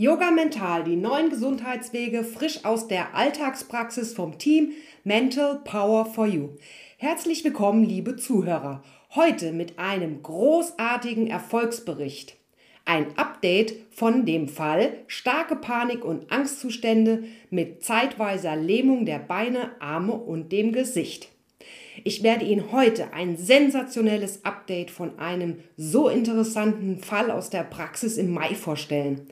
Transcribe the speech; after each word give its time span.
Yoga 0.00 0.30
Mental, 0.30 0.82
die 0.82 0.96
neuen 0.96 1.28
Gesundheitswege 1.28 2.24
frisch 2.24 2.64
aus 2.64 2.88
der 2.88 3.14
Alltagspraxis 3.14 4.14
vom 4.14 4.38
Team 4.38 4.70
Mental 5.04 5.60
Power 5.62 6.06
for 6.06 6.26
You. 6.26 6.52
Herzlich 6.96 7.44
willkommen, 7.44 7.84
liebe 7.84 8.16
Zuhörer. 8.16 8.82
Heute 9.14 9.52
mit 9.52 9.78
einem 9.78 10.22
großartigen 10.22 11.26
Erfolgsbericht. 11.26 12.36
Ein 12.86 13.08
Update 13.18 13.74
von 13.90 14.24
dem 14.24 14.48
Fall 14.48 14.94
starke 15.06 15.54
Panik- 15.54 16.06
und 16.06 16.32
Angstzustände 16.32 17.24
mit 17.50 17.84
zeitweiser 17.84 18.56
Lähmung 18.56 19.04
der 19.04 19.18
Beine, 19.18 19.72
Arme 19.80 20.14
und 20.14 20.50
dem 20.50 20.72
Gesicht. 20.72 21.28
Ich 22.04 22.22
werde 22.22 22.46
Ihnen 22.46 22.72
heute 22.72 23.12
ein 23.12 23.36
sensationelles 23.36 24.46
Update 24.46 24.90
von 24.90 25.18
einem 25.18 25.58
so 25.76 26.08
interessanten 26.08 27.02
Fall 27.02 27.30
aus 27.30 27.50
der 27.50 27.64
Praxis 27.64 28.16
im 28.16 28.32
Mai 28.32 28.54
vorstellen. 28.54 29.28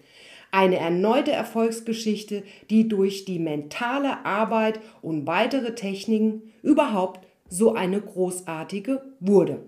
Eine 0.50 0.76
erneute 0.76 1.32
Erfolgsgeschichte, 1.32 2.42
die 2.70 2.88
durch 2.88 3.24
die 3.24 3.38
mentale 3.38 4.24
Arbeit 4.24 4.80
und 5.02 5.26
weitere 5.26 5.74
Techniken 5.74 6.52
überhaupt 6.62 7.26
so 7.48 7.74
eine 7.74 8.00
großartige 8.00 9.02
wurde. 9.20 9.60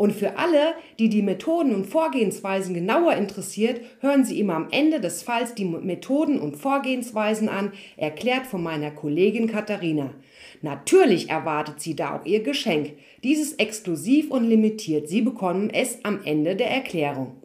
Und 0.00 0.12
für 0.14 0.38
alle, 0.38 0.72
die 0.98 1.10
die 1.10 1.20
Methoden 1.20 1.74
und 1.74 1.84
Vorgehensweisen 1.84 2.72
genauer 2.72 3.12
interessiert, 3.14 3.82
hören 4.00 4.24
Sie 4.24 4.40
immer 4.40 4.54
am 4.54 4.68
Ende 4.70 4.98
des 4.98 5.22
Falls 5.22 5.54
die 5.54 5.66
Methoden 5.66 6.40
und 6.40 6.56
Vorgehensweisen 6.56 7.50
an, 7.50 7.72
erklärt 7.98 8.46
von 8.46 8.62
meiner 8.62 8.92
Kollegin 8.92 9.46
Katharina. 9.46 10.14
Natürlich 10.62 11.28
erwartet 11.28 11.82
sie 11.82 11.96
da 11.96 12.16
auch 12.16 12.24
ihr 12.24 12.42
Geschenk. 12.42 12.92
Dieses 13.22 13.52
exklusiv 13.54 14.30
und 14.30 14.44
limitiert. 14.48 15.06
Sie 15.06 15.20
bekommen 15.20 15.68
es 15.68 16.02
am 16.02 16.20
Ende 16.24 16.56
der 16.56 16.70
Erklärung. 16.70 17.39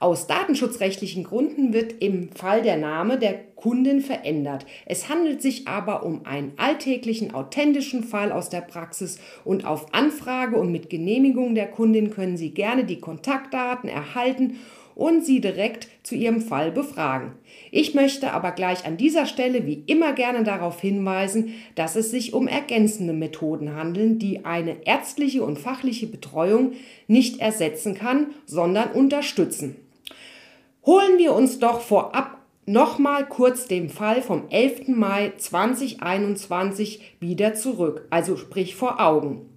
Aus 0.00 0.28
datenschutzrechtlichen 0.28 1.24
Gründen 1.24 1.72
wird 1.72 2.00
im 2.00 2.30
Fall 2.30 2.62
der 2.62 2.76
Name 2.76 3.18
der 3.18 3.34
Kundin 3.56 4.00
verändert. 4.00 4.64
Es 4.86 5.08
handelt 5.08 5.42
sich 5.42 5.66
aber 5.66 6.04
um 6.04 6.24
einen 6.24 6.52
alltäglichen, 6.56 7.34
authentischen 7.34 8.04
Fall 8.04 8.30
aus 8.30 8.48
der 8.48 8.60
Praxis 8.60 9.18
und 9.44 9.64
auf 9.64 9.92
Anfrage 9.92 10.56
und 10.56 10.70
mit 10.70 10.88
Genehmigung 10.88 11.56
der 11.56 11.66
Kundin 11.66 12.10
können 12.10 12.36
Sie 12.36 12.50
gerne 12.50 12.84
die 12.84 13.00
Kontaktdaten 13.00 13.88
erhalten 13.88 14.58
und 14.94 15.24
sie 15.24 15.40
direkt 15.40 15.88
zu 16.02 16.16
ihrem 16.16 16.40
Fall 16.40 16.72
befragen. 16.72 17.32
Ich 17.70 17.94
möchte 17.94 18.32
aber 18.32 18.50
gleich 18.50 18.84
an 18.84 18.96
dieser 18.96 19.26
Stelle 19.26 19.64
wie 19.64 19.84
immer 19.86 20.12
gerne 20.12 20.42
darauf 20.42 20.80
hinweisen, 20.80 21.54
dass 21.76 21.94
es 21.94 22.10
sich 22.10 22.34
um 22.34 22.48
ergänzende 22.48 23.12
Methoden 23.12 23.76
handeln, 23.76 24.18
die 24.18 24.44
eine 24.44 24.86
ärztliche 24.86 25.44
und 25.44 25.58
fachliche 25.58 26.08
Betreuung 26.08 26.72
nicht 27.06 27.40
ersetzen 27.40 27.94
kann, 27.94 28.28
sondern 28.44 28.90
unterstützen. 28.90 29.87
Holen 30.88 31.18
wir 31.18 31.34
uns 31.34 31.58
doch 31.58 31.82
vorab 31.82 32.38
nochmal 32.64 33.28
kurz 33.28 33.66
den 33.66 33.90
Fall 33.90 34.22
vom 34.22 34.48
11. 34.48 34.88
Mai 34.88 35.34
2021 35.36 37.16
wieder 37.20 37.52
zurück, 37.52 38.06
also 38.08 38.38
sprich 38.38 38.74
vor 38.74 38.98
Augen. 38.98 39.50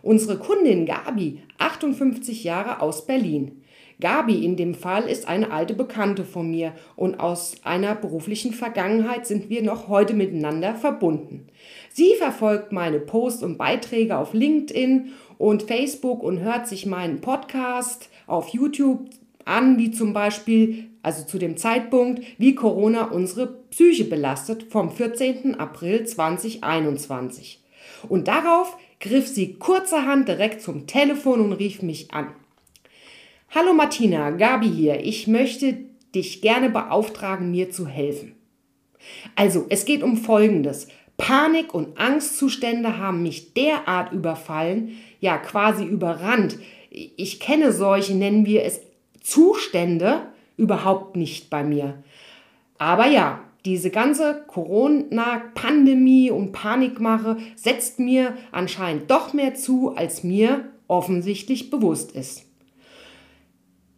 Unsere 0.00 0.38
Kundin 0.38 0.86
Gabi, 0.86 1.42
58 1.58 2.44
Jahre 2.44 2.80
aus 2.80 3.04
Berlin. 3.04 3.60
Gabi 4.00 4.42
in 4.42 4.56
dem 4.56 4.72
Fall 4.72 5.06
ist 5.06 5.28
eine 5.28 5.52
alte 5.52 5.74
Bekannte 5.74 6.24
von 6.24 6.50
mir 6.50 6.72
und 6.96 7.20
aus 7.20 7.56
einer 7.62 7.94
beruflichen 7.94 8.54
Vergangenheit 8.54 9.26
sind 9.26 9.50
wir 9.50 9.62
noch 9.62 9.88
heute 9.88 10.14
miteinander 10.14 10.74
verbunden. 10.74 11.48
Sie 11.92 12.14
verfolgt 12.14 12.72
meine 12.72 13.00
Posts 13.00 13.42
und 13.42 13.58
Beiträge 13.58 14.16
auf 14.16 14.32
LinkedIn 14.32 15.12
und 15.36 15.64
Facebook 15.64 16.22
und 16.22 16.40
hört 16.40 16.66
sich 16.66 16.86
meinen 16.86 17.20
Podcast 17.20 18.08
auf 18.26 18.48
YouTube 18.48 19.10
an, 19.44 19.78
wie 19.78 19.90
zum 19.90 20.12
Beispiel, 20.12 20.90
also 21.02 21.24
zu 21.24 21.38
dem 21.38 21.56
Zeitpunkt, 21.56 22.22
wie 22.38 22.54
Corona 22.54 23.04
unsere 23.04 23.46
Psyche 23.46 24.04
belastet 24.04 24.64
vom 24.70 24.90
14. 24.90 25.54
April 25.56 26.04
2021. 26.04 27.62
Und 28.08 28.28
darauf 28.28 28.76
griff 29.00 29.28
sie 29.28 29.54
kurzerhand 29.54 30.28
direkt 30.28 30.62
zum 30.62 30.86
Telefon 30.86 31.40
und 31.40 31.52
rief 31.52 31.82
mich 31.82 32.12
an. 32.12 32.28
Hallo 33.50 33.72
Martina, 33.72 34.30
Gabi 34.30 34.68
hier. 34.68 35.04
Ich 35.04 35.26
möchte 35.26 35.78
dich 36.14 36.40
gerne 36.40 36.70
beauftragen, 36.70 37.50
mir 37.50 37.70
zu 37.70 37.86
helfen. 37.86 38.36
Also, 39.34 39.66
es 39.70 39.84
geht 39.84 40.02
um 40.02 40.16
Folgendes. 40.16 40.88
Panik- 41.16 41.74
und 41.74 41.98
Angstzustände 41.98 42.98
haben 42.98 43.22
mich 43.22 43.52
derart 43.52 44.12
überfallen, 44.12 44.96
ja 45.20 45.36
quasi 45.36 45.84
überrannt. 45.84 46.58
Ich 46.90 47.40
kenne 47.40 47.72
solche, 47.72 48.14
nennen 48.14 48.46
wir 48.46 48.64
es 48.64 48.80
Zustände 49.30 50.22
überhaupt 50.56 51.14
nicht 51.14 51.50
bei 51.50 51.62
mir. 51.62 52.02
Aber 52.78 53.06
ja, 53.06 53.40
diese 53.64 53.90
ganze 53.90 54.42
Corona-Pandemie 54.48 56.32
und 56.32 56.50
Panikmache 56.50 57.36
setzt 57.54 58.00
mir 58.00 58.36
anscheinend 58.50 59.08
doch 59.10 59.32
mehr 59.32 59.54
zu, 59.54 59.94
als 59.94 60.24
mir 60.24 60.64
offensichtlich 60.88 61.70
bewusst 61.70 62.12
ist. 62.12 62.46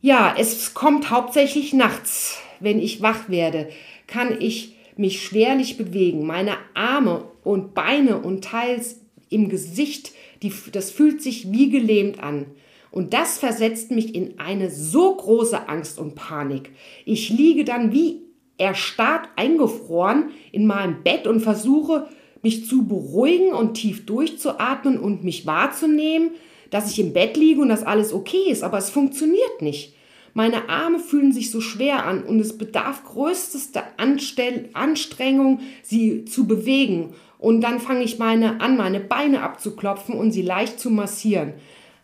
Ja, 0.03 0.35
es 0.37 0.75
kommt 0.75 1.11
hauptsächlich 1.11 1.73
nachts, 1.73 2.39
wenn 2.61 2.79
ich 2.79 3.01
wach 3.01 3.31
werde, 3.31 3.71
kann 4.07 4.37
ich 4.39 4.77
mich 4.99 5.23
schwerlich 5.23 5.79
bewegen. 5.79 6.27
Meine 6.27 6.57
Arme 6.75 7.25
und 7.43 7.73
Beine 7.73 8.19
und 8.19 8.45
teils 8.45 9.01
im 9.31 9.49
Gesicht, 9.49 10.13
die, 10.43 10.53
das 10.73 10.91
fühlt 10.91 11.23
sich 11.23 11.51
wie 11.53 11.71
gelähmt 11.71 12.23
an. 12.23 12.47
Und 12.93 13.15
das 13.15 13.39
versetzt 13.39 13.91
mich 13.91 14.15
in 14.15 14.39
eine 14.39 14.71
so 14.71 15.17
große 15.17 15.69
Angst 15.69 15.99
und 15.99 16.15
Panik. 16.15 16.71
Ich 17.07 17.31
liege 17.31 17.65
dann 17.65 17.93
wie 17.93 18.21
erstarrt 18.59 19.29
eingefroren 19.35 20.31
in 20.53 20.67
meinem 20.67 21.03
Bett 21.03 21.27
und 21.27 21.41
versuche, 21.41 22.07
mich 22.43 22.67
zu 22.67 22.87
beruhigen 22.87 23.53
und 23.53 23.75
tief 23.75 24.05
durchzuatmen 24.05 24.99
und 24.99 25.25
mich 25.25 25.47
wahrzunehmen, 25.47 26.33
dass 26.71 26.91
ich 26.91 26.99
im 26.99 27.15
Bett 27.15 27.37
liege 27.37 27.63
und 27.63 27.71
dass 27.71 27.83
alles 27.83 28.13
okay 28.13 28.51
ist, 28.51 28.63
aber 28.63 28.79
es 28.79 28.91
funktioniert 28.91 29.63
nicht. 29.63 29.95
Meine 30.35 30.69
Arme 30.69 30.99
fühlen 30.99 31.33
sich 31.33 31.51
so 31.51 31.61
schwer 31.61 32.07
an 32.07 32.23
und 32.23 32.41
es 32.41 32.57
bedarf 32.57 33.05
größtester 33.05 33.85
Anstell 33.97 34.69
Anstrengung, 34.73 35.61
sie 35.83 36.25
zu 36.25 36.47
bewegen. 36.47 37.15
Und 37.39 37.61
dann 37.63 37.81
fange 37.81 38.05
ich 38.05 38.19
meine 38.19 38.61
an, 38.61 38.77
meine 38.77 39.01
Beine 39.01 39.43
abzuklopfen 39.43 40.15
und 40.15 40.31
sie 40.31 40.43
leicht 40.43 40.79
zu 40.79 40.91
massieren. 40.91 41.55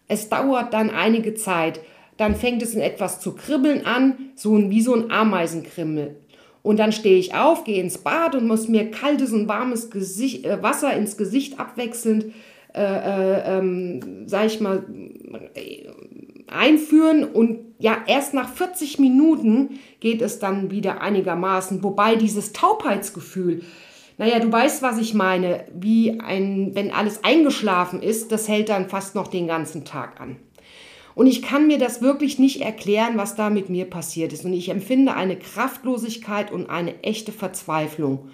Es 0.09 0.29
dauert 0.29 0.73
dann 0.73 0.91
einige 0.91 1.35
Zeit. 1.35 1.81
Dann 2.17 2.35
fängt 2.35 2.63
es 2.63 2.75
in 2.75 2.81
etwas 2.81 3.21
zu 3.21 3.35
kribbeln 3.35 3.87
an, 3.87 4.19
so 4.35 4.59
wie 4.71 4.81
so 4.81 4.95
ein 4.95 5.11
Ameisenkrimmel. 5.11 6.17
Und 6.63 6.79
dann 6.79 6.93
stehe 6.93 7.19
ich 7.19 7.35
auf, 7.35 7.65
gehe 7.65 7.81
ins 7.81 7.99
Bad 7.99 8.35
und 8.35 8.47
muss 8.47 8.69
mir 8.69 8.91
kaltes 8.91 9.33
und 9.33 9.49
warmes 9.49 9.91
Gesicht, 9.91 10.45
äh, 10.45 10.63
Wasser 10.63 10.93
ins 10.95 11.17
Gesicht 11.17 11.61
abwechselnd, 11.61 12.27
äh, 12.75 12.83
äh, 12.83 13.59
ähm, 13.59 14.25
sag 14.27 14.47
ich 14.47 14.61
mal, 14.61 14.85
einführen. 16.49 17.25
Und 17.25 17.61
ja, 17.79 17.99
erst 18.07 18.35
nach 18.35 18.49
40 18.49 18.99
Minuten 18.99 19.79
geht 20.01 20.21
es 20.21 20.41
dann 20.41 20.71
wieder 20.71 21.01
einigermaßen. 21.01 21.83
Wobei 21.83 22.17
dieses 22.17 22.53
Taubheitsgefühl, 22.53 23.63
naja, 24.19 24.41
du 24.41 24.51
weißt, 24.51 24.83
was 24.83 24.99
ich 24.99 25.15
meine. 25.15 25.65
Wie 25.73 26.21
ein, 26.21 26.75
wenn 26.75 26.91
alles 26.91 27.23
eingeschlafen 27.23 28.03
ist, 28.03 28.33
das 28.33 28.49
hält 28.49 28.69
dann 28.69 28.89
fast 28.89 29.15
noch 29.15 29.29
den 29.29 29.47
ganzen 29.47 29.85
Tag 29.85 30.21
an. 30.21 30.37
Und 31.15 31.29
ich 31.29 31.41
kann 31.41 31.69
mir 31.69 31.79
das 31.79 32.03
wirklich 32.03 32.39
nicht 32.39 32.61
erklären, 32.61 33.17
was 33.17 33.37
da 33.37 33.49
mit 33.49 33.71
mir 33.71 33.87
passiert 33.87 34.33
ist. 34.33 34.45
Und 34.45 34.53
ich 34.53 34.69
empfinde 34.69 35.15
eine 35.15 35.37
Kraftlosigkeit 35.37 36.53
und 36.53 36.69
eine 36.69 37.03
echte 37.03 37.33
Verzweiflung. 37.33 38.29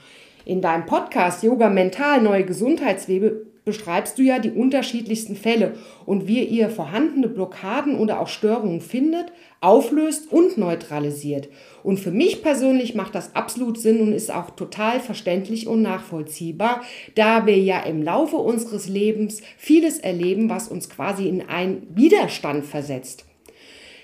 In 0.47 0.63
deinem 0.63 0.87
Podcast 0.87 1.43
Yoga 1.43 1.69
Mental 1.69 2.21
Neue 2.23 2.45
Gesundheitswege 2.45 3.47
beschreibst 3.65 4.19
du 4.19 4.23
ja 4.23 4.39
die 4.39 4.51
unterschiedlichsten 4.51 5.37
Fälle 5.37 5.75
und 6.07 6.29
wie 6.29 6.43
ihr 6.43 6.69
vorhandene 6.69 7.29
Blockaden 7.29 7.99
oder 7.99 8.21
auch 8.21 8.29
Störungen 8.29 8.81
findet, 8.81 9.33
auflöst 9.61 10.31
und 10.31 10.59
neutralisiert. 10.59 11.49
Und 11.83 11.99
für 11.99 12.11
mich 12.11 12.43
persönlich 12.43 12.95
macht 12.95 13.15
das 13.15 13.35
absolut 13.35 13.79
Sinn 13.79 14.01
und 14.01 14.13
ist 14.13 14.33
auch 14.33 14.51
total 14.51 15.01
verständlich 15.01 15.67
und 15.67 15.83
nachvollziehbar, 15.83 16.83
da 17.15 17.47
wir 17.47 17.59
ja 17.59 17.81
im 17.81 18.03
Laufe 18.03 18.37
unseres 18.37 18.89
Lebens 18.89 19.43
vieles 19.57 19.99
erleben, 19.99 20.51
was 20.51 20.69
uns 20.69 20.91
quasi 20.91 21.29
in 21.29 21.43
einen 21.43 21.87
Widerstand 21.95 22.65
versetzt. 22.65 23.25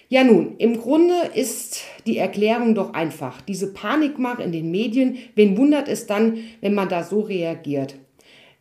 Ja 0.09 0.25
nun, 0.25 0.57
im 0.59 0.77
Grunde 0.81 1.15
ist 1.35 1.85
die 2.05 2.19
Erklärung 2.19 2.75
doch 2.75 2.95
einfach. 2.95 3.41
Diese 3.43 3.73
Panikmache 3.73 4.43
in 4.43 4.51
den 4.51 4.73
Medien, 4.73 5.19
wen 5.37 5.57
wundert 5.57 5.87
es 5.87 6.07
dann, 6.07 6.39
wenn 6.61 6.75
man 6.75 6.89
da 6.89 7.05
so 7.05 7.21
reagiert? 7.21 7.95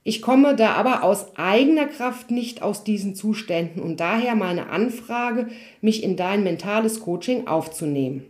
Ich 0.10 0.24
komme 0.24 0.56
da 0.56 0.72
aber 0.72 1.04
aus 1.04 1.38
eigener 1.38 1.86
Kraft 1.86 2.32
nicht 2.32 2.64
aus 2.64 2.84
diesen 2.84 3.14
Zuständen 3.14 3.80
und 3.80 4.00
daher 4.00 4.34
meine 4.34 4.72
Anfrage, 4.72 5.50
mich 5.82 6.02
in 6.02 6.16
dein 6.16 6.44
mentales 6.44 7.02
Coaching 7.02 7.46
aufzunehmen. 7.46 8.24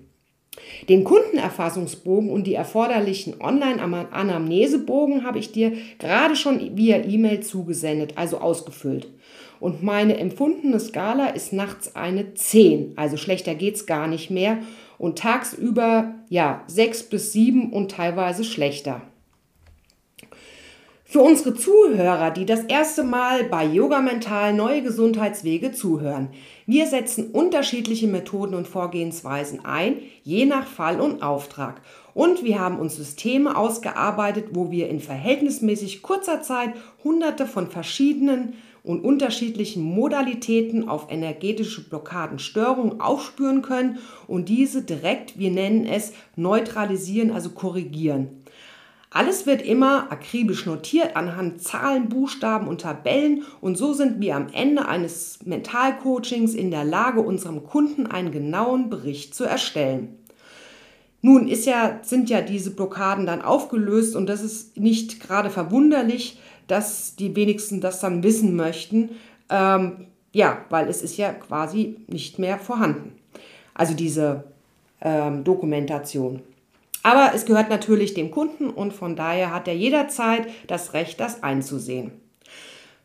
Den 0.89 1.05
Kundenerfassungsbogen 1.05 2.31
und 2.31 2.47
die 2.47 2.53
erforderlichen 2.53 3.39
Online-Anamnesebogen 3.39 5.23
habe 5.23 5.39
ich 5.39 5.53
dir 5.53 5.71
gerade 5.99 6.35
schon 6.35 6.75
via 6.75 6.97
E-Mail 6.97 7.39
zugesendet, 7.39 8.15
also 8.17 8.39
ausgefüllt. 8.39 9.07
Und 9.61 9.81
meine 9.81 10.17
empfundene 10.17 10.81
Skala 10.81 11.27
ist 11.27 11.53
nachts 11.53 11.95
eine 11.95 12.33
10, 12.33 12.97
also 12.97 13.15
schlechter 13.15 13.55
geht's 13.55 13.85
gar 13.85 14.07
nicht 14.07 14.29
mehr. 14.29 14.57
und 14.97 15.17
tagsüber 15.17 16.15
ja 16.27 16.61
sechs 16.67 17.03
bis 17.03 17.31
sieben 17.31 17.71
und 17.71 17.91
teilweise 17.91 18.43
schlechter. 18.43 19.01
Für 21.11 21.21
unsere 21.21 21.55
Zuhörer, 21.55 22.29
die 22.29 22.45
das 22.45 22.65
erste 22.65 23.03
Mal 23.03 23.45
bei 23.45 23.65
Yoga 23.65 23.99
Mental 23.99 24.53
neue 24.53 24.83
Gesundheitswege 24.83 25.71
zuhören, 25.71 26.29
wir 26.67 26.85
setzen 26.85 27.31
unterschiedliche 27.31 28.05
Methoden 28.05 28.53
und 28.53 28.67
Vorgehensweisen 28.67 29.65
ein, 29.65 29.95
je 30.21 30.45
nach 30.45 30.67
Fall 30.67 31.01
und 31.01 31.23
Auftrag. 31.23 31.81
Und 32.13 32.43
wir 32.43 32.59
haben 32.59 32.77
uns 32.77 32.95
Systeme 32.95 33.57
ausgearbeitet, 33.57 34.49
wo 34.51 34.69
wir 34.69 34.87
in 34.87 34.99
verhältnismäßig 34.99 36.03
kurzer 36.03 36.43
Zeit 36.43 36.75
hunderte 37.03 37.47
von 37.47 37.71
verschiedenen 37.71 38.53
und 38.83 39.03
unterschiedlichen 39.03 39.81
Modalitäten 39.81 40.87
auf 40.87 41.07
energetische 41.09 41.89
Blockadenstörungen 41.89 43.01
aufspüren 43.01 43.63
können 43.63 43.97
und 44.27 44.47
diese 44.47 44.83
direkt, 44.83 45.39
wir 45.39 45.49
nennen 45.49 45.87
es, 45.87 46.13
neutralisieren, 46.35 47.31
also 47.31 47.49
korrigieren. 47.49 48.38
Alles 49.11 49.47
wird 49.47 49.63
immer 49.63 50.11
akribisch 50.11 50.67
notiert 50.67 51.15
anhand 51.15 51.63
Zahlen, 51.63 52.09
Buchstaben 52.09 52.67
und 52.67 52.81
Tabellen 52.81 53.43
und 53.59 53.75
so 53.75 53.93
sind 53.93 54.21
wir 54.21 54.35
am 54.35 54.47
Ende 54.53 54.87
eines 54.87 55.39
Mentalcoachings 55.45 56.53
in 56.53 56.69
der 56.69 56.83
Lage, 56.83 57.21
unserem 57.21 57.63
Kunden 57.63 58.05
einen 58.05 58.31
genauen 58.31 58.89
Bericht 58.89 59.33
zu 59.33 59.45
erstellen. 59.45 60.19
Nun 61.21 61.47
ist 61.47 61.65
ja, 61.65 61.99
sind 62.03 62.29
ja 62.29 62.41
diese 62.41 62.71
Blockaden 62.71 63.25
dann 63.25 63.41
aufgelöst 63.41 64.15
und 64.15 64.27
das 64.27 64.41
ist 64.43 64.77
nicht 64.77 65.19
gerade 65.19 65.49
verwunderlich, 65.49 66.39
dass 66.67 67.15
die 67.15 67.35
wenigsten 67.35 67.81
das 67.81 67.99
dann 67.99 68.23
wissen 68.23 68.55
möchten. 68.55 69.09
Ähm, 69.49 70.05
ja, 70.33 70.59
weil 70.69 70.87
es 70.87 71.01
ist 71.01 71.17
ja 71.17 71.33
quasi 71.33 71.97
nicht 72.07 72.37
mehr 72.39 72.59
vorhanden. 72.59 73.15
Also 73.73 73.95
diese 73.95 74.43
ähm, 75.01 75.43
Dokumentation. 75.43 76.41
Aber 77.03 77.31
es 77.33 77.45
gehört 77.45 77.69
natürlich 77.69 78.13
dem 78.13 78.31
Kunden 78.31 78.69
und 78.69 78.93
von 78.93 79.15
daher 79.15 79.53
hat 79.53 79.67
er 79.67 79.75
jederzeit 79.75 80.47
das 80.67 80.93
Recht, 80.93 81.19
das 81.19 81.43
einzusehen. 81.43 82.11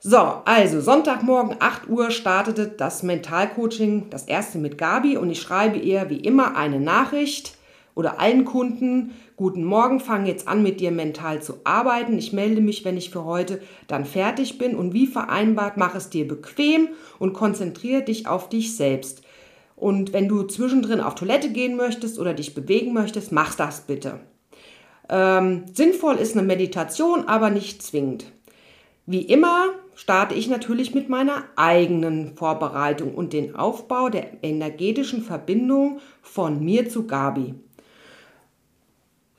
So, 0.01 0.19
also 0.19 0.83
Sonntagmorgen 0.83 1.57
8 1.61 1.89
Uhr 1.89 2.11
startete 2.11 2.69
das 2.69 3.03
Mentalcoaching, 3.03 4.11
das 4.11 4.25
erste 4.25 4.59
mit 4.59 4.77
Gabi 4.77 5.17
und 5.17 5.31
ich 5.31 5.41
schreibe 5.41 5.79
ihr 5.79 6.11
wie 6.11 6.19
immer 6.19 6.57
eine 6.57 6.79
Nachricht 6.79 7.57
oder 7.95 8.21
allen 8.21 8.45
Kunden, 8.45 9.13
guten 9.37 9.65
Morgen, 9.65 10.01
fange 10.01 10.29
jetzt 10.29 10.47
an 10.47 10.63
mit 10.63 10.81
dir 10.81 10.91
mental 10.91 11.41
zu 11.43 11.55
arbeiten. 11.65 12.19
Ich 12.19 12.35
melde 12.35 12.61
mich, 12.61 12.85
wenn 12.85 12.99
ich 12.99 13.09
für 13.09 13.25
heute 13.25 13.63
dann 13.87 14.05
fertig 14.05 14.59
bin 14.59 14.75
und 14.75 14.93
wie 14.93 15.07
vereinbart, 15.07 15.77
mach 15.77 15.95
es 15.95 16.11
dir 16.11 16.29
bequem 16.29 16.89
und 17.19 17.33
konzentriere 17.33 18.03
dich 18.03 18.27
auf 18.27 18.49
dich 18.51 18.77
selbst. 18.77 19.23
Und 19.77 20.13
wenn 20.13 20.29
du 20.29 20.45
zwischendrin 20.45 21.01
auf 21.01 21.15
Toilette 21.15 21.51
gehen 21.51 21.77
möchtest 21.77 22.19
oder 22.19 22.35
dich 22.35 22.55
bewegen 22.55 22.93
möchtest, 22.93 23.33
mach 23.33 23.55
das 23.55 23.83
bitte. 23.83 24.21
Ähm, 25.09 25.65
sinnvoll 25.73 26.17
ist 26.17 26.37
eine 26.37 26.47
Meditation, 26.47 27.27
aber 27.27 27.51
nicht 27.51 27.83
zwingend. 27.83 28.27
Wie 29.07 29.23
immer 29.23 29.67
starte 29.95 30.35
ich 30.35 30.49
natürlich 30.49 30.95
mit 30.95 31.09
meiner 31.09 31.45
eigenen 31.57 32.37
Vorbereitung 32.37 33.15
und 33.15 33.33
den 33.33 33.55
Aufbau 33.55 34.09
der 34.09 34.43
energetischen 34.43 35.23
Verbindung 35.23 36.01
von 36.23 36.65
mir 36.65 36.89
zu 36.89 37.07
Gabi. 37.07 37.55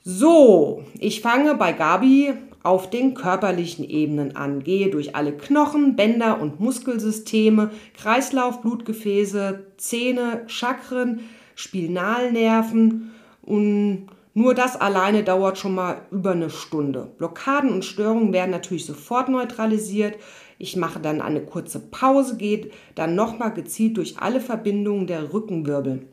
So, 0.08 0.84
ich 1.00 1.20
fange 1.20 1.56
bei 1.56 1.72
Gabi 1.72 2.32
auf 2.62 2.88
den 2.90 3.14
körperlichen 3.14 3.84
Ebenen 3.84 4.36
an, 4.36 4.62
gehe 4.62 4.88
durch 4.88 5.16
alle 5.16 5.36
Knochen, 5.36 5.96
Bänder 5.96 6.40
und 6.40 6.60
Muskelsysteme, 6.60 7.72
Kreislauf, 7.96 8.62
Blutgefäße, 8.62 9.66
Zähne, 9.78 10.44
Chakren, 10.46 11.22
Spinalnerven 11.56 13.10
und 13.42 14.06
nur 14.32 14.54
das 14.54 14.80
alleine 14.80 15.24
dauert 15.24 15.58
schon 15.58 15.74
mal 15.74 16.02
über 16.12 16.30
eine 16.30 16.50
Stunde. 16.50 17.10
Blockaden 17.18 17.70
und 17.70 17.84
Störungen 17.84 18.32
werden 18.32 18.52
natürlich 18.52 18.86
sofort 18.86 19.28
neutralisiert. 19.28 20.14
Ich 20.56 20.76
mache 20.76 21.00
dann 21.00 21.20
eine 21.20 21.40
kurze 21.40 21.80
Pause, 21.80 22.36
gehe 22.36 22.70
dann 22.94 23.16
nochmal 23.16 23.52
gezielt 23.52 23.96
durch 23.96 24.18
alle 24.20 24.40
Verbindungen 24.40 25.08
der 25.08 25.32
Rückenwirbel. 25.32 26.06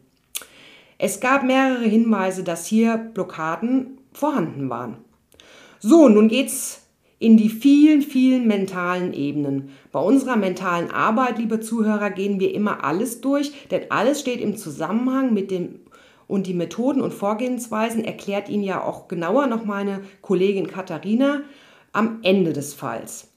Es 1.05 1.19
gab 1.19 1.43
mehrere 1.43 1.83
Hinweise, 1.83 2.45
dass 2.45 2.65
hier 2.65 2.95
Blockaden 2.95 3.97
vorhanden 4.13 4.69
waren. 4.69 4.95
So, 5.81 6.07
nun 6.07 6.29
geht's 6.29 6.87
in 7.19 7.35
die 7.35 7.49
vielen, 7.49 8.01
vielen 8.01 8.47
mentalen 8.47 9.11
Ebenen. 9.11 9.71
Bei 9.91 9.99
unserer 9.99 10.37
mentalen 10.37 10.91
Arbeit, 10.91 11.39
liebe 11.39 11.59
Zuhörer, 11.59 12.09
gehen 12.09 12.39
wir 12.39 12.55
immer 12.55 12.85
alles 12.85 13.19
durch, 13.19 13.51
denn 13.69 13.91
alles 13.91 14.21
steht 14.21 14.39
im 14.39 14.55
Zusammenhang 14.55 15.33
mit 15.33 15.51
dem 15.51 15.81
und 16.29 16.47
die 16.47 16.53
Methoden 16.53 17.01
und 17.01 17.13
Vorgehensweisen 17.13 18.05
erklärt 18.05 18.47
Ihnen 18.47 18.63
ja 18.63 18.81
auch 18.81 19.09
genauer 19.09 19.47
noch 19.47 19.65
meine 19.65 20.03
Kollegin 20.21 20.67
Katharina 20.67 21.41
am 21.91 22.19
Ende 22.23 22.53
des 22.53 22.73
Falls. 22.73 23.32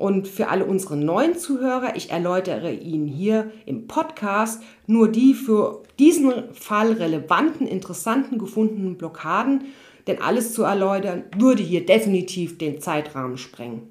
Und 0.00 0.26
für 0.26 0.48
alle 0.48 0.64
unsere 0.64 0.96
neuen 0.96 1.36
Zuhörer, 1.36 1.94
ich 1.94 2.10
erläutere 2.10 2.72
Ihnen 2.72 3.06
hier 3.06 3.50
im 3.66 3.86
Podcast 3.86 4.62
nur 4.86 5.08
die 5.08 5.34
für 5.34 5.82
diesen 5.98 6.32
Fall 6.54 6.92
relevanten, 6.92 7.66
interessanten 7.66 8.38
gefundenen 8.38 8.96
Blockaden 8.96 9.64
denn 10.06 10.20
alles 10.20 10.54
zu 10.54 10.64
erläutern 10.64 11.24
würde 11.36 11.62
hier 11.62 11.86
definitiv 11.86 12.58
den 12.58 12.80
Zeitrahmen 12.80 13.38
sprengen. 13.38 13.90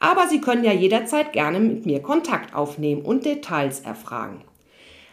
Aber 0.00 0.26
Sie 0.26 0.40
können 0.40 0.64
ja 0.64 0.72
jederzeit 0.72 1.32
gerne 1.32 1.60
mit 1.60 1.86
mir 1.86 2.00
Kontakt 2.00 2.54
aufnehmen 2.54 3.02
und 3.02 3.24
Details 3.24 3.80
erfragen. 3.80 4.42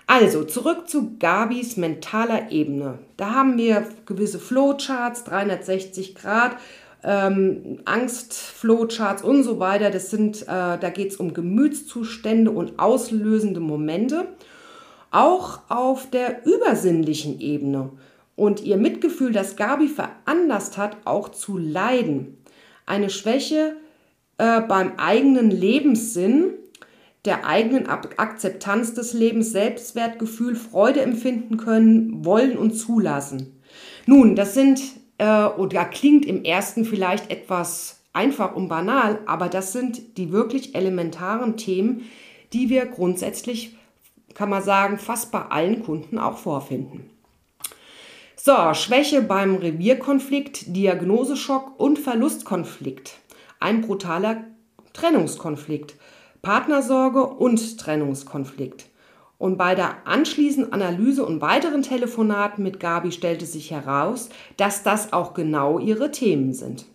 Also 0.07 0.43
zurück 0.43 0.89
zu 0.89 1.17
Gabis 1.19 1.77
mentaler 1.77 2.51
Ebene. 2.51 2.97
Da 3.15 3.35
haben 3.35 3.57
wir 3.57 3.87
gewisse 4.07 4.39
Flowcharts, 4.39 5.23
360 5.25 6.15
Grad, 6.15 6.55
ähm, 7.03 7.79
Angst-Flowcharts 7.85 9.23
und 9.23 9.43
so 9.43 9.59
weiter. 9.59 9.89
Das 9.89 10.09
sind, 10.09 10.43
äh, 10.43 10.45
da 10.45 10.89
geht 10.89 11.11
es 11.11 11.17
um 11.17 11.33
Gemütszustände 11.33 12.51
und 12.51 12.79
auslösende 12.79 13.59
Momente. 13.59 14.27
Auch 15.11 15.61
auf 15.69 16.09
der 16.09 16.45
übersinnlichen 16.45 17.39
Ebene 17.39 17.91
und 18.35 18.63
ihr 18.63 18.77
Mitgefühl, 18.77 19.31
das 19.31 19.55
Gabi 19.55 19.87
veranlasst 19.87 20.77
hat, 20.77 20.97
auch 21.05 21.29
zu 21.29 21.57
leiden. 21.57 22.37
Eine 22.85 23.09
Schwäche 23.09 23.75
äh, 24.37 24.61
beim 24.61 24.93
eigenen 24.97 25.51
Lebenssinn, 25.51 26.53
der 27.25 27.45
eigenen 27.45 27.87
Akzeptanz 27.87 28.93
des 28.93 29.13
Lebens, 29.13 29.51
Selbstwertgefühl, 29.51 30.55
Freude 30.55 31.01
empfinden 31.01 31.57
können, 31.57 32.23
wollen 32.23 32.57
und 32.57 32.71
zulassen. 32.71 33.59
Nun, 34.05 34.35
das 34.35 34.53
sind, 34.53 34.81
äh, 35.19 35.45
oder 35.45 35.85
klingt 35.85 36.25
im 36.25 36.43
ersten 36.43 36.83
vielleicht 36.83 37.29
etwas 37.29 38.01
einfach 38.11 38.55
und 38.55 38.67
banal, 38.67 39.19
aber 39.27 39.47
das 39.47 39.71
sind 39.71 40.17
die 40.17 40.31
wirklich 40.31 40.73
elementaren 40.73 41.57
Themen, 41.57 42.09
die 42.53 42.69
wir 42.69 42.87
grundsätzlich, 42.87 43.77
kann 44.33 44.49
man 44.49 44.63
sagen, 44.63 44.97
fast 44.97 45.31
bei 45.31 45.41
allen 45.41 45.83
Kunden 45.83 46.17
auch 46.17 46.37
vorfinden. 46.37 47.11
So, 48.35 48.73
Schwäche 48.73 49.21
beim 49.21 49.55
Revierkonflikt, 49.55 50.75
Diagnoseschock 50.75 51.79
und 51.79 51.99
Verlustkonflikt. 51.99 53.17
Ein 53.59 53.81
brutaler 53.81 54.45
Trennungskonflikt. 54.93 55.95
Partnersorge 56.41 57.21
und 57.21 57.77
Trennungskonflikt. 57.77 58.85
Und 59.39 59.57
bei 59.57 59.73
der 59.73 60.05
anschließenden 60.05 60.73
Analyse 60.73 61.25
und 61.25 61.41
weiteren 61.41 61.81
Telefonaten 61.81 62.61
mit 62.61 62.79
Gabi 62.79 63.11
stellte 63.13 63.45
sich 63.45 63.71
heraus, 63.71 64.27
dass 64.57 64.83
das 64.83 65.13
auch 65.13 65.33
genau 65.33 65.79
ihre 65.79 66.11
Themen 66.11 66.53
sind. 66.53 66.85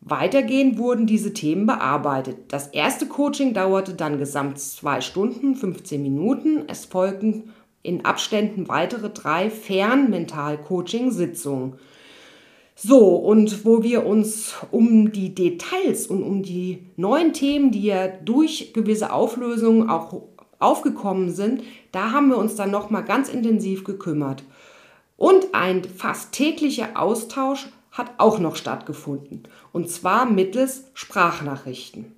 Weitergehend 0.00 0.78
wurden 0.78 1.06
diese 1.06 1.34
Themen 1.34 1.66
bearbeitet. 1.66 2.52
Das 2.52 2.68
erste 2.68 3.06
Coaching 3.06 3.54
dauerte 3.54 3.94
dann 3.94 4.18
gesamt 4.18 4.60
zwei 4.60 5.00
Stunden, 5.00 5.56
15 5.56 6.00
Minuten. 6.00 6.62
Es 6.68 6.84
folgten 6.84 7.50
in 7.82 8.04
Abständen 8.04 8.68
weitere 8.68 9.10
drei 9.10 9.50
Fernmental-Coaching-Sitzungen. 9.50 11.74
So, 12.74 13.16
und 13.16 13.64
wo 13.64 13.82
wir 13.82 14.06
uns 14.06 14.54
um 14.70 15.12
die 15.12 15.34
Details 15.34 16.06
und 16.06 16.22
um 16.22 16.42
die 16.42 16.86
neuen 16.96 17.32
Themen, 17.32 17.72
die 17.72 17.82
ja 17.82 18.08
durch 18.08 18.72
gewisse 18.72 19.12
Auflösungen 19.12 19.88
auch 19.88 20.22
aufgekommen 20.62 21.30
sind, 21.32 21.62
da 21.92 22.12
haben 22.12 22.28
wir 22.28 22.38
uns 22.38 22.54
dann 22.54 22.70
nochmal 22.70 23.04
ganz 23.04 23.28
intensiv 23.28 23.84
gekümmert. 23.84 24.44
Und 25.16 25.54
ein 25.54 25.84
fast 25.84 26.32
täglicher 26.32 26.90
Austausch 26.94 27.68
hat 27.90 28.12
auch 28.18 28.38
noch 28.38 28.56
stattgefunden. 28.56 29.44
Und 29.72 29.90
zwar 29.90 30.24
mittels 30.24 30.84
Sprachnachrichten. 30.94 32.12